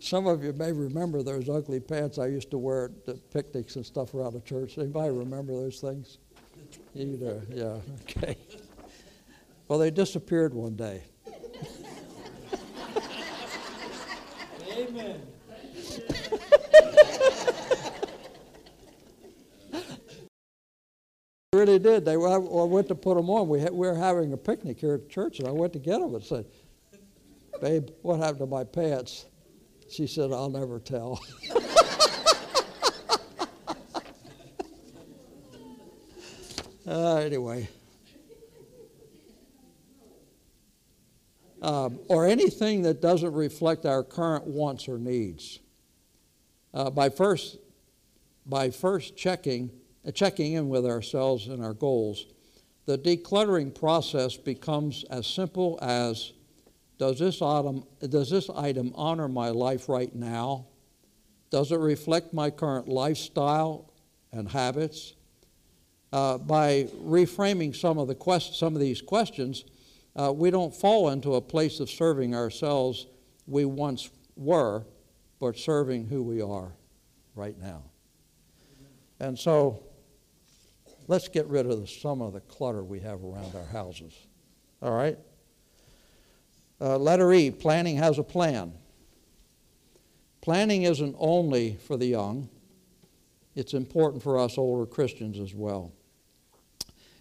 Some 0.01 0.27
of 0.27 0.43
you 0.43 0.53
may 0.53 0.73
remember 0.73 1.23
those 1.23 1.49
ugly 1.49 1.81
pants 1.81 2.19
I 2.19 2.27
used 2.27 2.51
to 2.51 2.59
wear 2.59 2.87
at 2.87 3.07
the 3.07 3.15
picnics 3.15 3.77
and 3.77 3.87
stuff 3.87 4.15
around 4.15 4.35
the 4.35 4.41
church. 4.41 4.79
Anybody 4.79 5.11
remember 5.11 5.53
those 5.53 5.81
things? 5.81 6.19
Either, 6.95 7.43
yeah, 7.51 7.79
okay. 8.03 8.37
Well, 9.69 9.79
they 9.79 9.91
disappeared 9.91 10.55
one 10.55 10.77
day. 10.77 11.03
Amen. 14.73 15.21
They 21.53 21.59
really 21.59 21.79
did. 21.79 22.05
They 22.05 22.17
were, 22.17 22.29
I 22.29 22.39
went 22.39 22.89
to 22.89 22.95
put 22.95 23.17
them 23.17 23.31
on. 23.31 23.49
We, 23.49 23.61
had, 23.61 23.73
we 23.73 23.87
were 23.87 23.95
having 23.95 24.33
a 24.33 24.37
picnic 24.37 24.81
here 24.81 24.95
at 24.95 25.09
church, 25.09 25.39
and 25.39 25.49
I 25.49 25.51
went 25.51 25.73
to 25.73 25.79
get 25.79 25.99
them 26.01 26.15
and 26.15 26.23
said, 26.23 26.47
Babe, 27.61 27.89
what 28.03 28.19
happened 28.19 28.39
to 28.41 28.47
my 28.47 28.65
pants? 28.65 29.27
She 29.89 30.07
said, 30.07 30.33
I'll 30.33 30.51
never 30.51 30.79
tell. 30.79 31.21
uh, 36.87 37.17
anyway. 37.17 37.69
Um, 41.63 41.99
or 42.09 42.27
anything 42.27 42.83
that 42.83 43.01
doesn't 43.01 43.33
reflect 43.33 43.87
our 43.87 44.05
current 44.05 44.47
wants 44.47 44.89
or 44.89 44.99
needs. 44.99 45.59
Uh, 46.75 46.91
by 46.91 47.09
first, 47.09 47.57
by 48.47 48.71
first 48.71 49.17
checking, 49.17 49.71
uh, 50.07 50.11
checking 50.11 50.53
in 50.53 50.69
with 50.69 50.87
ourselves 50.87 51.49
and 51.49 51.65
our 51.65 51.73
goals, 51.75 52.27
the 52.85 52.99
decluttering 52.99 53.75
process 53.75 54.37
becomes 54.37 55.05
as 55.11 55.27
simple 55.27 55.79
as 55.83 56.33
does 56.99 57.19
this, 57.19 57.41
item, 57.41 57.85
does 58.01 58.29
this 58.29 58.51
item 58.51 58.93
honor 58.97 59.29
my 59.29 59.51
life 59.51 59.89
right 59.89 60.15
now? 60.15 60.67
Does 61.51 61.73
it 61.73 61.79
reflect 61.79 62.35
my 62.35 62.51
current 62.51 62.89
lifestyle 62.89 63.93
and 64.33 64.49
habits? 64.49 65.15
Uh, 66.13 66.39
by 66.39 66.89
reframing 67.03 67.75
some 67.75 67.99
of, 67.99 68.09
the 68.09 68.15
quest- 68.15 68.59
some 68.59 68.75
of 68.75 68.81
these 68.81 69.01
questions, 69.01 69.65
uh, 70.17 70.33
we 70.33 70.51
don't 70.51 70.75
fall 70.75 71.11
into 71.11 71.35
a 71.35 71.41
place 71.41 71.81
of 71.81 71.89
serving 71.89 72.35
ourselves 72.35 73.07
we 73.47 73.65
once 73.65 74.11
were, 74.37 74.85
but 75.39 75.57
serving 75.57 76.07
who 76.07 76.23
we 76.23 76.43
are 76.43 76.73
right 77.35 77.59
now. 77.61 77.83
And 79.21 79.39
so 79.39 79.83
let's 81.07 81.29
get 81.29 81.47
rid 81.47 81.67
of 81.67 81.81
the, 81.81 81.87
some 81.87 82.21
of 82.23 82.33
the 82.33 82.41
clutter 82.41 82.83
we 82.83 83.01
have 83.01 83.23
around 83.23 83.55
our 83.55 83.67
houses. 83.67 84.15
All 84.83 84.93
right? 84.93 85.19
Uh, 86.81 86.97
letter 86.97 87.33
E 87.33 87.51
planning 87.51 87.97
has 87.97 88.19
a 88.19 88.23
plan. 88.23 88.73
Planning 90.41 90.83
isn't 90.85 91.17
only 91.19 91.77
for 91.87 91.97
the 91.97 92.07
young, 92.07 92.49
it's 93.55 93.75
important 93.75 94.23
for 94.23 94.39
us 94.39 94.57
older 94.57 94.87
Christians 94.87 95.39
as 95.41 95.53
well. 95.53 95.93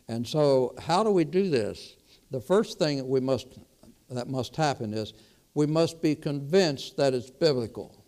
And 0.07 0.25
so, 0.25 0.75
how 0.79 1.03
do 1.03 1.11
we 1.11 1.25
do 1.25 1.49
this? 1.49 1.95
The 2.31 2.39
first 2.39 2.77
thing 2.77 2.97
that 2.97 3.07
we 3.07 3.19
must 3.19 3.47
that 4.09 4.29
must 4.29 4.55
happen 4.55 4.93
is 4.93 5.13
we 5.53 5.65
must 5.65 6.01
be 6.01 6.15
convinced 6.15 6.97
that 6.97 7.13
it's 7.13 7.29
biblical. 7.29 8.05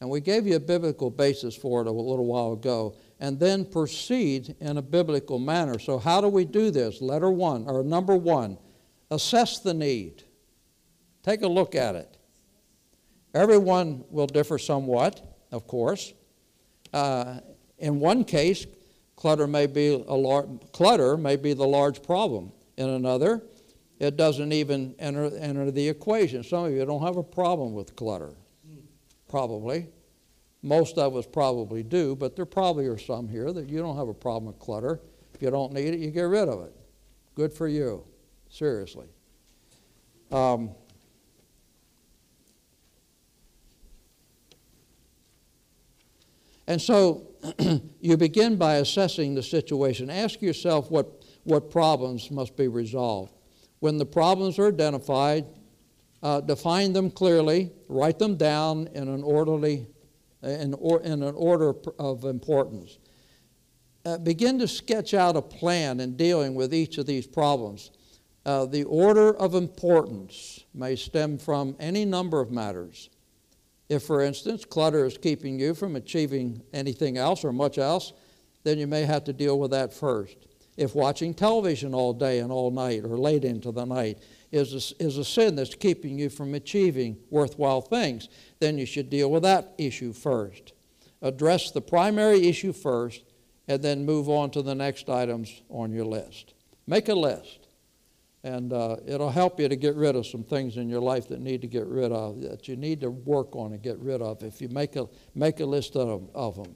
And 0.00 0.08
we 0.08 0.20
gave 0.20 0.46
you 0.46 0.56
a 0.56 0.60
biblical 0.60 1.10
basis 1.10 1.54
for 1.54 1.82
it 1.82 1.86
a 1.86 1.90
little 1.90 2.24
while 2.24 2.54
ago, 2.54 2.96
and 3.18 3.38
then 3.38 3.66
proceed 3.66 4.56
in 4.60 4.78
a 4.78 4.82
biblical 4.82 5.38
manner. 5.38 5.78
So, 5.78 5.98
how 5.98 6.20
do 6.20 6.28
we 6.28 6.46
do 6.46 6.70
this? 6.70 7.02
Letter 7.02 7.30
one, 7.30 7.64
or 7.66 7.82
number 7.82 8.16
one, 8.16 8.56
assess 9.10 9.58
the 9.58 9.74
need. 9.74 10.24
Take 11.22 11.42
a 11.42 11.48
look 11.48 11.74
at 11.74 11.94
it. 11.94 12.16
Everyone 13.34 14.04
will 14.10 14.26
differ 14.26 14.58
somewhat, 14.58 15.20
of 15.52 15.66
course. 15.66 16.12
Uh, 16.92 17.40
in 17.78 18.00
one 18.00 18.24
case, 18.24 18.66
clutter 19.16 19.46
may 19.46 19.66
be 19.66 19.88
a 19.88 20.14
lar- 20.14 20.48
clutter 20.72 21.16
may 21.16 21.36
be 21.36 21.52
the 21.52 21.66
large 21.66 22.02
problem. 22.02 22.52
In 22.76 22.88
another, 22.88 23.42
it 23.98 24.16
doesn't 24.16 24.52
even 24.52 24.94
enter, 24.98 25.30
enter 25.36 25.70
the 25.70 25.88
equation. 25.88 26.42
Some 26.42 26.64
of 26.64 26.72
you 26.72 26.84
don't 26.86 27.02
have 27.02 27.18
a 27.18 27.22
problem 27.22 27.74
with 27.74 27.94
clutter, 27.94 28.34
probably. 29.28 29.88
Most 30.62 30.98
of 30.98 31.16
us 31.16 31.26
probably 31.26 31.82
do, 31.82 32.16
but 32.16 32.36
there 32.36 32.46
probably 32.46 32.86
are 32.86 32.98
some 32.98 33.28
here 33.28 33.52
that 33.52 33.68
you 33.68 33.78
don't 33.78 33.96
have 33.96 34.08
a 34.08 34.14
problem 34.14 34.46
with 34.46 34.58
clutter. 34.58 35.00
If 35.34 35.42
you 35.42 35.50
don't 35.50 35.72
need 35.72 35.94
it, 35.94 36.00
you 36.00 36.10
get 36.10 36.22
rid 36.22 36.48
of 36.48 36.64
it. 36.64 36.74
Good 37.34 37.52
for 37.52 37.68
you, 37.68 38.04
seriously. 38.50 39.06
Um, 40.30 40.74
And 46.70 46.80
so 46.80 47.26
you 48.00 48.16
begin 48.16 48.54
by 48.54 48.76
assessing 48.76 49.34
the 49.34 49.42
situation. 49.42 50.08
Ask 50.08 50.40
yourself 50.40 50.88
what, 50.88 51.24
what 51.42 51.68
problems 51.68 52.30
must 52.30 52.56
be 52.56 52.68
resolved. 52.68 53.32
When 53.80 53.98
the 53.98 54.06
problems 54.06 54.56
are 54.60 54.68
identified, 54.68 55.46
uh, 56.22 56.42
define 56.42 56.92
them 56.92 57.10
clearly, 57.10 57.72
write 57.88 58.20
them 58.20 58.36
down 58.36 58.86
in 58.94 59.08
an 59.08 59.24
orderly, 59.24 59.88
in, 60.44 60.74
or, 60.74 61.00
in 61.00 61.24
an 61.24 61.34
order 61.34 61.74
of 61.98 62.22
importance. 62.22 62.98
Uh, 64.04 64.18
begin 64.18 64.56
to 64.60 64.68
sketch 64.68 65.12
out 65.12 65.34
a 65.34 65.42
plan 65.42 65.98
in 65.98 66.16
dealing 66.16 66.54
with 66.54 66.72
each 66.72 66.98
of 66.98 67.06
these 67.06 67.26
problems. 67.26 67.90
Uh, 68.46 68.64
the 68.64 68.84
order 68.84 69.34
of 69.36 69.54
importance 69.54 70.64
may 70.72 70.96
stem 70.96 71.36
from 71.36 71.76
any 71.78 72.04
number 72.04 72.40
of 72.40 72.50
matters. 72.50 73.10
If, 73.88 74.04
for 74.04 74.22
instance, 74.22 74.64
clutter 74.64 75.04
is 75.04 75.18
keeping 75.18 75.58
you 75.58 75.74
from 75.74 75.96
achieving 75.96 76.62
anything 76.72 77.18
else 77.18 77.44
or 77.44 77.52
much 77.52 77.76
else, 77.76 78.12
then 78.62 78.78
you 78.78 78.86
may 78.86 79.02
have 79.02 79.24
to 79.24 79.32
deal 79.32 79.58
with 79.58 79.72
that 79.72 79.92
first. 79.92 80.36
If 80.76 80.94
watching 80.94 81.34
television 81.34 81.92
all 81.92 82.14
day 82.14 82.38
and 82.38 82.50
all 82.50 82.70
night 82.70 83.04
or 83.04 83.18
late 83.18 83.44
into 83.44 83.72
the 83.72 83.84
night 83.84 84.18
is 84.50 84.72
a, 84.72 85.04
is 85.04 85.18
a 85.18 85.24
sin 85.24 85.56
that's 85.56 85.74
keeping 85.74 86.18
you 86.18 86.30
from 86.30 86.54
achieving 86.54 87.18
worthwhile 87.28 87.82
things, 87.82 88.28
then 88.60 88.78
you 88.78 88.86
should 88.86 89.10
deal 89.10 89.30
with 89.30 89.42
that 89.42 89.74
issue 89.76 90.12
first. 90.12 90.72
Address 91.20 91.72
the 91.72 91.82
primary 91.82 92.46
issue 92.48 92.72
first 92.72 93.24
and 93.68 93.82
then 93.82 94.06
move 94.06 94.28
on 94.28 94.50
to 94.52 94.62
the 94.62 94.74
next 94.74 95.10
items 95.10 95.62
on 95.68 95.92
your 95.92 96.06
list. 96.06 96.54
Make 96.86 97.08
a 97.08 97.14
list. 97.14 97.59
And 98.42 98.72
uh, 98.72 98.96
it'll 99.06 99.30
help 99.30 99.60
you 99.60 99.68
to 99.68 99.76
get 99.76 99.94
rid 99.96 100.16
of 100.16 100.26
some 100.26 100.42
things 100.42 100.78
in 100.78 100.88
your 100.88 101.00
life 101.00 101.28
that 101.28 101.40
need 101.40 101.60
to 101.60 101.66
get 101.66 101.86
rid 101.86 102.10
of, 102.10 102.40
that 102.40 102.68
you 102.68 102.76
need 102.76 103.00
to 103.02 103.10
work 103.10 103.54
on 103.54 103.72
and 103.72 103.82
get 103.82 103.98
rid 103.98 104.22
of 104.22 104.42
if 104.42 104.62
you 104.62 104.68
make 104.70 104.96
a, 104.96 105.06
make 105.34 105.60
a 105.60 105.66
list 105.66 105.94
of 105.94 106.08
them, 106.08 106.28
of 106.34 106.56
them. 106.56 106.74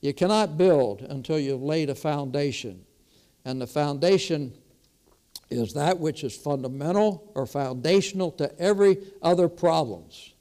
You 0.00 0.12
cannot 0.12 0.58
build 0.58 1.02
until 1.02 1.38
you've 1.38 1.62
laid 1.62 1.88
a 1.88 1.94
foundation. 1.94 2.84
And 3.44 3.60
the 3.60 3.66
foundation 3.66 4.52
is 5.50 5.72
that 5.72 5.98
which 5.98 6.24
is 6.24 6.36
fundamental 6.36 7.32
or 7.34 7.46
foundational 7.46 8.30
to 8.32 8.58
every 8.60 8.98
other 9.22 9.48
problems. 9.48 10.34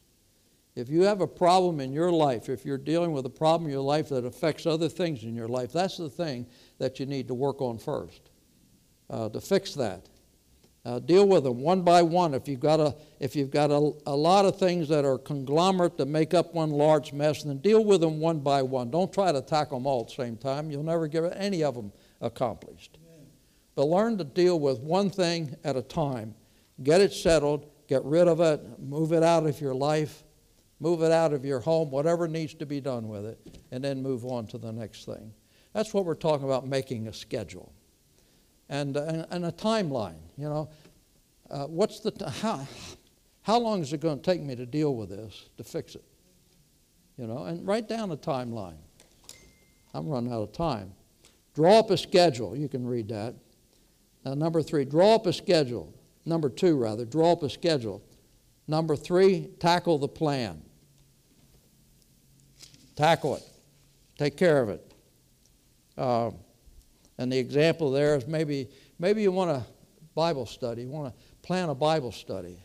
If 0.75 0.89
you 0.89 1.03
have 1.03 1.21
a 1.21 1.27
problem 1.27 1.79
in 1.79 1.91
your 1.91 2.11
life, 2.11 2.49
if 2.49 2.65
you're 2.65 2.77
dealing 2.77 3.11
with 3.11 3.25
a 3.25 3.31
problem 3.31 3.65
in 3.65 3.71
your 3.71 3.81
life 3.81 4.09
that 4.09 4.25
affects 4.25 4.65
other 4.65 4.89
things 4.89 5.23
in 5.23 5.33
your 5.33 5.47
life, 5.47 5.71
that's 5.71 5.97
the 5.97 6.09
thing 6.09 6.45
that 6.77 6.99
you 6.99 7.05
need 7.05 7.27
to 7.29 7.33
work 7.33 7.61
on 7.61 7.79
first 7.79 8.29
uh, 9.09 9.29
to 9.29 9.41
fix 9.41 9.73
that. 9.73 10.07
Uh, 10.87 10.99
deal 10.99 11.27
with 11.27 11.43
them 11.43 11.59
one 11.59 11.81
by 11.81 12.01
one. 12.01 12.33
If 12.33 12.47
you've 12.47 12.61
got, 12.61 12.79
a, 12.79 12.95
if 13.19 13.35
you've 13.35 13.51
got 13.51 13.71
a, 13.71 13.91
a 14.05 14.15
lot 14.15 14.45
of 14.45 14.57
things 14.57 14.87
that 14.87 15.03
are 15.03 15.17
conglomerate 15.17 15.97
that 15.97 16.05
make 16.05 16.33
up 16.33 16.53
one 16.53 16.69
large 16.69 17.11
mess, 17.11 17.43
then 17.43 17.57
deal 17.57 17.83
with 17.83 17.99
them 17.99 18.21
one 18.21 18.39
by 18.39 18.61
one. 18.61 18.89
Don't 18.89 19.11
try 19.11 19.33
to 19.33 19.41
tackle 19.41 19.79
them 19.79 19.85
all 19.85 20.03
at 20.03 20.07
the 20.07 20.13
same 20.13 20.37
time. 20.37 20.71
You'll 20.71 20.83
never 20.83 21.07
get 21.07 21.25
any 21.35 21.61
of 21.61 21.75
them 21.75 21.91
accomplished. 22.21 22.99
But 23.75 23.87
learn 23.87 24.17
to 24.19 24.23
deal 24.23 24.61
with 24.61 24.79
one 24.79 25.09
thing 25.09 25.57
at 25.65 25.75
a 25.75 25.81
time. 25.81 26.33
Get 26.81 27.01
it 27.01 27.11
settled, 27.11 27.69
get 27.89 28.05
rid 28.05 28.29
of 28.29 28.39
it, 28.39 28.79
move 28.79 29.11
it 29.11 29.23
out 29.23 29.45
of 29.45 29.59
your 29.59 29.75
life, 29.75 30.23
move 30.79 31.03
it 31.03 31.11
out 31.11 31.33
of 31.33 31.43
your 31.43 31.59
home, 31.59 31.91
whatever 31.91 32.29
needs 32.29 32.53
to 32.53 32.65
be 32.65 32.79
done 32.79 33.09
with 33.09 33.25
it, 33.25 33.59
and 33.71 33.83
then 33.83 34.01
move 34.01 34.23
on 34.23 34.47
to 34.47 34.57
the 34.57 34.71
next 34.71 35.03
thing. 35.03 35.33
That's 35.73 35.93
what 35.93 36.05
we're 36.05 36.15
talking 36.15 36.45
about 36.45 36.65
making 36.65 37.09
a 37.09 37.13
schedule 37.13 37.73
and, 38.69 38.95
and, 38.97 39.25
and 39.29 39.45
a 39.45 39.51
timeline. 39.51 40.19
You 40.37 40.49
know, 40.49 40.69
uh, 41.49 41.65
what's 41.65 41.99
the 41.99 42.11
t- 42.11 42.25
how, 42.41 42.67
how 43.41 43.59
long 43.59 43.81
is 43.81 43.93
it 43.93 44.01
going 44.01 44.19
to 44.19 44.23
take 44.23 44.41
me 44.41 44.55
to 44.55 44.65
deal 44.65 44.95
with 44.95 45.09
this 45.09 45.49
to 45.57 45.63
fix 45.63 45.95
it? 45.95 46.03
You 47.17 47.27
know, 47.27 47.45
and 47.45 47.65
write 47.65 47.87
down 47.87 48.11
a 48.11 48.17
timeline. 48.17 48.77
I'm 49.93 50.07
running 50.07 50.31
out 50.31 50.41
of 50.41 50.51
time. 50.51 50.93
Draw 51.55 51.79
up 51.79 51.89
a 51.89 51.97
schedule. 51.97 52.55
You 52.55 52.69
can 52.69 52.85
read 52.85 53.07
that. 53.09 53.33
Number 54.35 54.61
three, 54.61 54.85
draw 54.85 55.15
up 55.15 55.25
a 55.25 55.33
schedule. 55.33 55.93
Number 56.25 56.49
two, 56.49 56.77
rather, 56.77 57.05
draw 57.05 57.31
up 57.31 57.43
a 57.43 57.49
schedule. 57.49 58.03
Number 58.67 58.95
three, 58.95 59.49
tackle 59.59 59.97
the 59.97 60.09
plan. 60.09 60.61
Tackle 62.95 63.37
it. 63.37 63.43
Take 64.17 64.35
care 64.35 64.61
of 64.61 64.69
it. 64.69 64.93
Uh, 65.97 66.31
and 67.17 67.31
the 67.31 67.37
example 67.37 67.91
there 67.91 68.15
is 68.15 68.27
maybe, 68.27 68.69
maybe 68.99 69.21
you 69.21 69.31
want 69.31 69.51
a 69.51 69.63
Bible 70.13 70.45
study, 70.45 70.83
you 70.83 70.89
want 70.89 71.13
to 71.13 71.21
plan 71.41 71.69
a 71.69 71.75
Bible 71.75 72.11
study. 72.11 72.59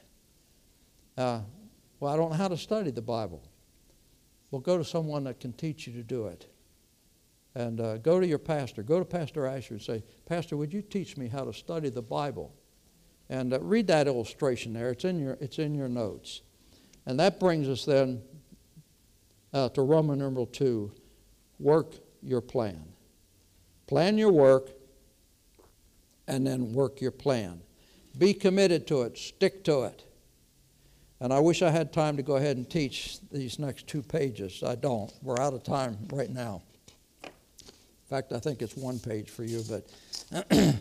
Uh, 1.16 1.40
well, 2.00 2.12
I 2.12 2.16
don't 2.16 2.30
know 2.30 2.36
how 2.36 2.48
to 2.48 2.56
study 2.56 2.90
the 2.90 3.02
Bible. 3.02 3.42
Well, 4.50 4.60
go 4.60 4.76
to 4.76 4.84
someone 4.84 5.24
that 5.24 5.40
can 5.40 5.52
teach 5.52 5.86
you 5.86 5.92
to 5.94 6.02
do 6.02 6.26
it. 6.26 6.46
And 7.54 7.80
uh, 7.80 7.98
go 7.98 8.18
to 8.20 8.26
your 8.26 8.38
pastor. 8.38 8.82
Go 8.82 8.98
to 8.98 9.04
Pastor 9.04 9.46
Asher 9.46 9.74
and 9.74 9.82
say, 9.82 10.02
Pastor, 10.26 10.56
would 10.56 10.72
you 10.72 10.82
teach 10.82 11.16
me 11.16 11.28
how 11.28 11.44
to 11.44 11.52
study 11.52 11.90
the 11.90 12.02
Bible? 12.02 12.54
And 13.28 13.52
uh, 13.52 13.60
read 13.60 13.86
that 13.88 14.06
illustration 14.06 14.72
there. 14.72 14.90
It's 14.90 15.04
in 15.04 15.18
your, 15.18 15.36
it's 15.40 15.58
in 15.58 15.74
your 15.74 15.88
notes. 15.88 16.42
And 17.06 17.18
that 17.20 17.38
brings 17.38 17.68
us 17.68 17.84
then 17.84 18.22
uh, 19.52 19.68
to 19.70 19.82
Roman 19.82 20.18
numeral 20.18 20.46
2 20.46 20.92
work 21.58 21.94
your 22.22 22.40
plan. 22.40 22.91
Plan 23.86 24.18
your 24.18 24.30
work 24.30 24.70
and 26.26 26.46
then 26.46 26.72
work 26.72 27.00
your 27.00 27.10
plan. 27.10 27.60
Be 28.16 28.34
committed 28.34 28.86
to 28.88 29.02
it, 29.02 29.18
stick 29.18 29.64
to 29.64 29.84
it. 29.84 30.04
And 31.20 31.32
I 31.32 31.38
wish 31.38 31.62
I 31.62 31.70
had 31.70 31.92
time 31.92 32.16
to 32.16 32.22
go 32.22 32.36
ahead 32.36 32.56
and 32.56 32.68
teach 32.68 33.18
these 33.30 33.58
next 33.58 33.86
two 33.86 34.02
pages. 34.02 34.62
I 34.66 34.74
don't. 34.74 35.12
We're 35.22 35.38
out 35.38 35.54
of 35.54 35.62
time 35.62 35.96
right 36.12 36.30
now. 36.30 36.62
In 37.22 37.30
fact, 38.08 38.32
I 38.32 38.40
think 38.40 38.60
it's 38.60 38.76
one 38.76 38.98
page 38.98 39.30
for 39.30 39.44
you, 39.44 39.62
but 39.68 40.50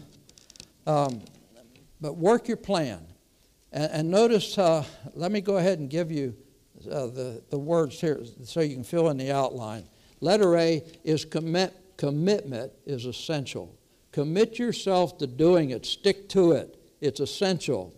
um, 0.87 1.21
but 2.01 2.17
work 2.17 2.47
your 2.47 2.57
plan. 2.57 3.05
And, 3.71 3.91
and 3.91 4.11
notice, 4.11 4.57
uh, 4.57 4.83
let 5.13 5.31
me 5.31 5.41
go 5.41 5.57
ahead 5.57 5.79
and 5.79 5.89
give 5.89 6.11
you 6.11 6.35
uh, 6.89 7.05
the, 7.05 7.43
the 7.49 7.59
words 7.59 8.01
here 8.01 8.21
so 8.43 8.61
you 8.61 8.73
can 8.73 8.83
fill 8.83 9.09
in 9.09 9.17
the 9.17 9.31
outline. 9.31 9.85
Letter 10.19 10.57
A 10.57 10.83
is 11.03 11.23
commit, 11.23 11.73
commitment 12.01 12.73
is 12.87 13.05
essential. 13.05 13.77
Commit 14.11 14.57
yourself 14.57 15.19
to 15.19 15.27
doing 15.27 15.69
it, 15.69 15.85
stick 15.85 16.27
to 16.29 16.53
it. 16.53 16.75
It's 16.99 17.19
essential. 17.19 17.93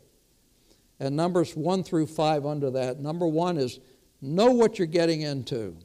And 0.99 1.15
numbers 1.15 1.55
one 1.55 1.85
through 1.85 2.07
five 2.07 2.45
under 2.45 2.69
that. 2.71 2.99
Number 2.99 3.25
one 3.25 3.55
is 3.57 3.79
know 4.21 4.51
what 4.51 4.77
you're 4.77 4.87
getting 4.87 5.21
into. 5.21 5.77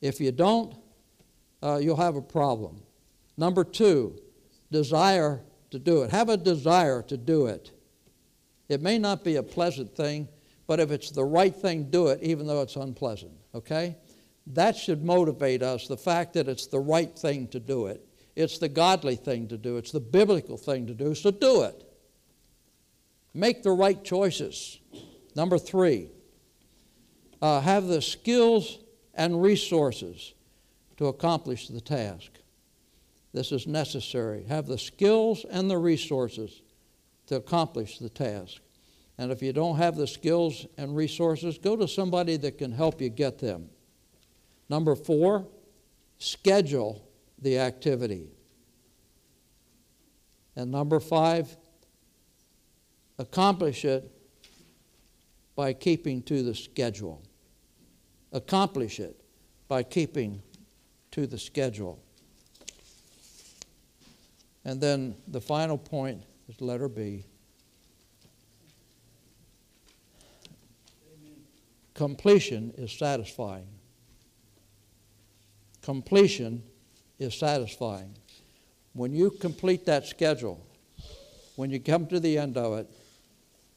If 0.00 0.18
you 0.18 0.32
don't, 0.32 0.76
uh, 1.62 1.76
you'll 1.76 1.96
have 1.96 2.16
a 2.16 2.22
problem. 2.22 2.80
Number 3.36 3.64
two, 3.64 4.18
desire 4.70 5.42
to 5.72 5.78
do 5.78 6.04
it. 6.04 6.10
Have 6.12 6.30
a 6.30 6.38
desire 6.38 7.02
to 7.02 7.18
do 7.18 7.48
it. 7.48 7.70
It 8.70 8.80
may 8.80 8.96
not 8.96 9.24
be 9.24 9.36
a 9.36 9.42
pleasant 9.42 9.94
thing, 9.94 10.26
but 10.66 10.80
if 10.80 10.90
it's 10.90 11.10
the 11.10 11.24
right 11.24 11.54
thing, 11.54 11.90
do 11.90 12.06
it, 12.06 12.22
even 12.22 12.46
though 12.46 12.62
it's 12.62 12.76
unpleasant, 12.76 13.32
okay? 13.54 13.94
That 14.46 14.76
should 14.76 15.04
motivate 15.04 15.62
us, 15.62 15.88
the 15.88 15.96
fact 15.96 16.34
that 16.34 16.48
it's 16.48 16.66
the 16.66 16.78
right 16.78 17.16
thing 17.16 17.48
to 17.48 17.60
do 17.60 17.86
it. 17.86 18.06
It's 18.36 18.58
the 18.58 18.68
godly 18.68 19.16
thing 19.16 19.48
to 19.48 19.56
do, 19.56 19.76
it's 19.76 19.92
the 19.92 20.00
biblical 20.00 20.56
thing 20.56 20.86
to 20.86 20.94
do, 20.94 21.14
so 21.14 21.30
do 21.30 21.62
it. 21.62 21.82
Make 23.32 23.62
the 23.62 23.72
right 23.72 24.02
choices. 24.02 24.78
Number 25.34 25.58
three, 25.58 26.10
uh, 27.42 27.60
have 27.60 27.86
the 27.86 28.00
skills 28.00 28.78
and 29.14 29.42
resources 29.42 30.34
to 30.96 31.06
accomplish 31.06 31.68
the 31.68 31.80
task. 31.80 32.30
This 33.32 33.52
is 33.52 33.66
necessary. 33.66 34.44
Have 34.44 34.66
the 34.66 34.78
skills 34.78 35.44
and 35.50 35.70
the 35.70 35.76
resources 35.76 36.62
to 37.26 37.36
accomplish 37.36 37.98
the 37.98 38.08
task. 38.08 38.62
And 39.18 39.30
if 39.30 39.42
you 39.42 39.52
don't 39.52 39.76
have 39.76 39.96
the 39.96 40.06
skills 40.06 40.66
and 40.78 40.96
resources, 40.96 41.58
go 41.58 41.76
to 41.76 41.88
somebody 41.88 42.36
that 42.38 42.58
can 42.58 42.72
help 42.72 43.00
you 43.00 43.08
get 43.08 43.38
them. 43.38 43.68
Number 44.68 44.94
four, 44.96 45.46
schedule 46.18 47.06
the 47.40 47.58
activity. 47.58 48.30
And 50.56 50.70
number 50.70 51.00
five, 51.00 51.56
accomplish 53.18 53.84
it 53.84 54.10
by 55.54 55.72
keeping 55.72 56.22
to 56.22 56.42
the 56.42 56.54
schedule. 56.54 57.22
Accomplish 58.32 59.00
it 59.00 59.20
by 59.68 59.82
keeping 59.82 60.42
to 61.12 61.26
the 61.26 61.38
schedule. 61.38 62.02
And 64.64 64.80
then 64.80 65.16
the 65.28 65.40
final 65.40 65.78
point 65.78 66.22
is 66.48 66.60
letter 66.60 66.88
B. 66.88 67.24
Completion 71.94 72.74
is 72.76 72.92
satisfying. 72.92 73.68
Completion 75.86 76.64
is 77.20 77.38
satisfying. 77.38 78.12
When 78.92 79.12
you 79.12 79.30
complete 79.30 79.86
that 79.86 80.04
schedule, 80.04 80.66
when 81.54 81.70
you 81.70 81.78
come 81.78 82.08
to 82.08 82.18
the 82.18 82.38
end 82.38 82.56
of 82.56 82.76
it, 82.78 82.90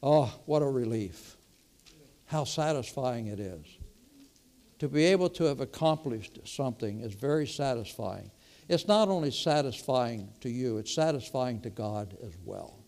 oh, 0.02 0.34
what 0.44 0.60
a 0.60 0.66
relief. 0.66 1.36
How 2.26 2.42
satisfying 2.42 3.28
it 3.28 3.38
is. 3.38 3.64
To 4.80 4.88
be 4.88 5.04
able 5.04 5.28
to 5.30 5.44
have 5.44 5.60
accomplished 5.60 6.40
something 6.48 6.98
is 6.98 7.14
very 7.14 7.46
satisfying. 7.46 8.32
It's 8.68 8.88
not 8.88 9.08
only 9.08 9.30
satisfying 9.30 10.30
to 10.40 10.50
you, 10.50 10.78
it's 10.78 10.92
satisfying 10.92 11.60
to 11.60 11.70
God 11.70 12.16
as 12.24 12.32
well. 12.44 12.80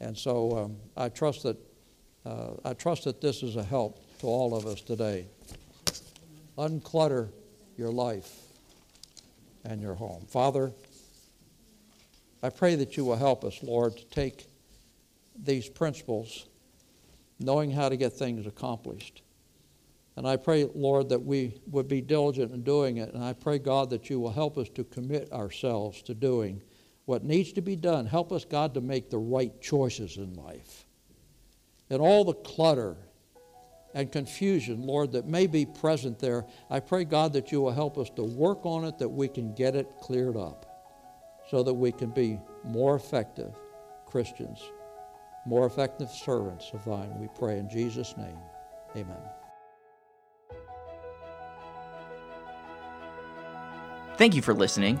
And 0.00 0.18
so 0.18 0.58
um, 0.58 0.76
I 0.98 1.08
trust 1.08 1.44
that 1.44 1.56
uh, 2.26 2.50
I 2.62 2.74
trust 2.74 3.04
that 3.04 3.22
this 3.22 3.42
is 3.42 3.56
a 3.56 3.64
help 3.64 4.04
to 4.18 4.26
all 4.26 4.54
of 4.54 4.66
us 4.66 4.82
today. 4.82 5.28
Unclutter 6.58 7.30
your 7.76 7.90
life 7.90 8.30
and 9.64 9.80
your 9.80 9.94
home. 9.94 10.26
Father, 10.28 10.72
I 12.42 12.50
pray 12.50 12.74
that 12.76 12.96
you 12.96 13.04
will 13.04 13.16
help 13.16 13.44
us, 13.44 13.62
Lord, 13.62 13.96
to 13.96 14.04
take 14.06 14.46
these 15.36 15.68
principles, 15.68 16.46
knowing 17.38 17.70
how 17.70 17.88
to 17.88 17.96
get 17.96 18.12
things 18.12 18.46
accomplished. 18.46 19.22
And 20.16 20.28
I 20.28 20.36
pray, 20.36 20.68
Lord, 20.74 21.08
that 21.08 21.24
we 21.24 21.60
would 21.70 21.88
be 21.88 22.00
diligent 22.00 22.52
in 22.52 22.62
doing 22.62 22.98
it. 22.98 23.12
And 23.14 23.24
I 23.24 23.32
pray, 23.32 23.58
God, 23.58 23.90
that 23.90 24.10
you 24.10 24.20
will 24.20 24.30
help 24.30 24.58
us 24.58 24.68
to 24.70 24.84
commit 24.84 25.32
ourselves 25.32 26.02
to 26.02 26.14
doing 26.14 26.62
what 27.06 27.24
needs 27.24 27.52
to 27.54 27.60
be 27.60 27.76
done. 27.76 28.06
Help 28.06 28.32
us, 28.32 28.44
God, 28.44 28.74
to 28.74 28.80
make 28.80 29.10
the 29.10 29.18
right 29.18 29.60
choices 29.60 30.16
in 30.16 30.34
life. 30.34 30.86
And 31.90 32.00
all 32.00 32.24
the 32.24 32.34
clutter 32.34 32.96
and 33.94 34.10
confusion, 34.10 34.82
Lord, 34.82 35.12
that 35.12 35.26
may 35.26 35.46
be 35.46 35.64
present 35.64 36.18
there, 36.18 36.44
I 36.68 36.80
pray, 36.80 37.04
God, 37.04 37.32
that 37.34 37.52
you 37.52 37.60
will 37.60 37.72
help 37.72 37.96
us 37.96 38.10
to 38.10 38.24
work 38.24 38.66
on 38.66 38.84
it, 38.84 38.98
that 38.98 39.08
we 39.08 39.28
can 39.28 39.54
get 39.54 39.76
it 39.76 39.88
cleared 40.00 40.36
up 40.36 40.66
so 41.48 41.62
that 41.62 41.74
we 41.74 41.92
can 41.92 42.10
be 42.10 42.40
more 42.64 42.96
effective 42.96 43.54
Christians, 44.06 44.60
more 45.46 45.66
effective 45.66 46.10
servants 46.10 46.70
of 46.72 46.84
thine. 46.84 47.18
We 47.20 47.28
pray 47.38 47.58
in 47.58 47.68
Jesus' 47.68 48.16
name. 48.16 48.38
Amen. 48.96 49.16
Thank 54.16 54.34
you 54.34 54.42
for 54.42 54.54
listening. 54.54 55.00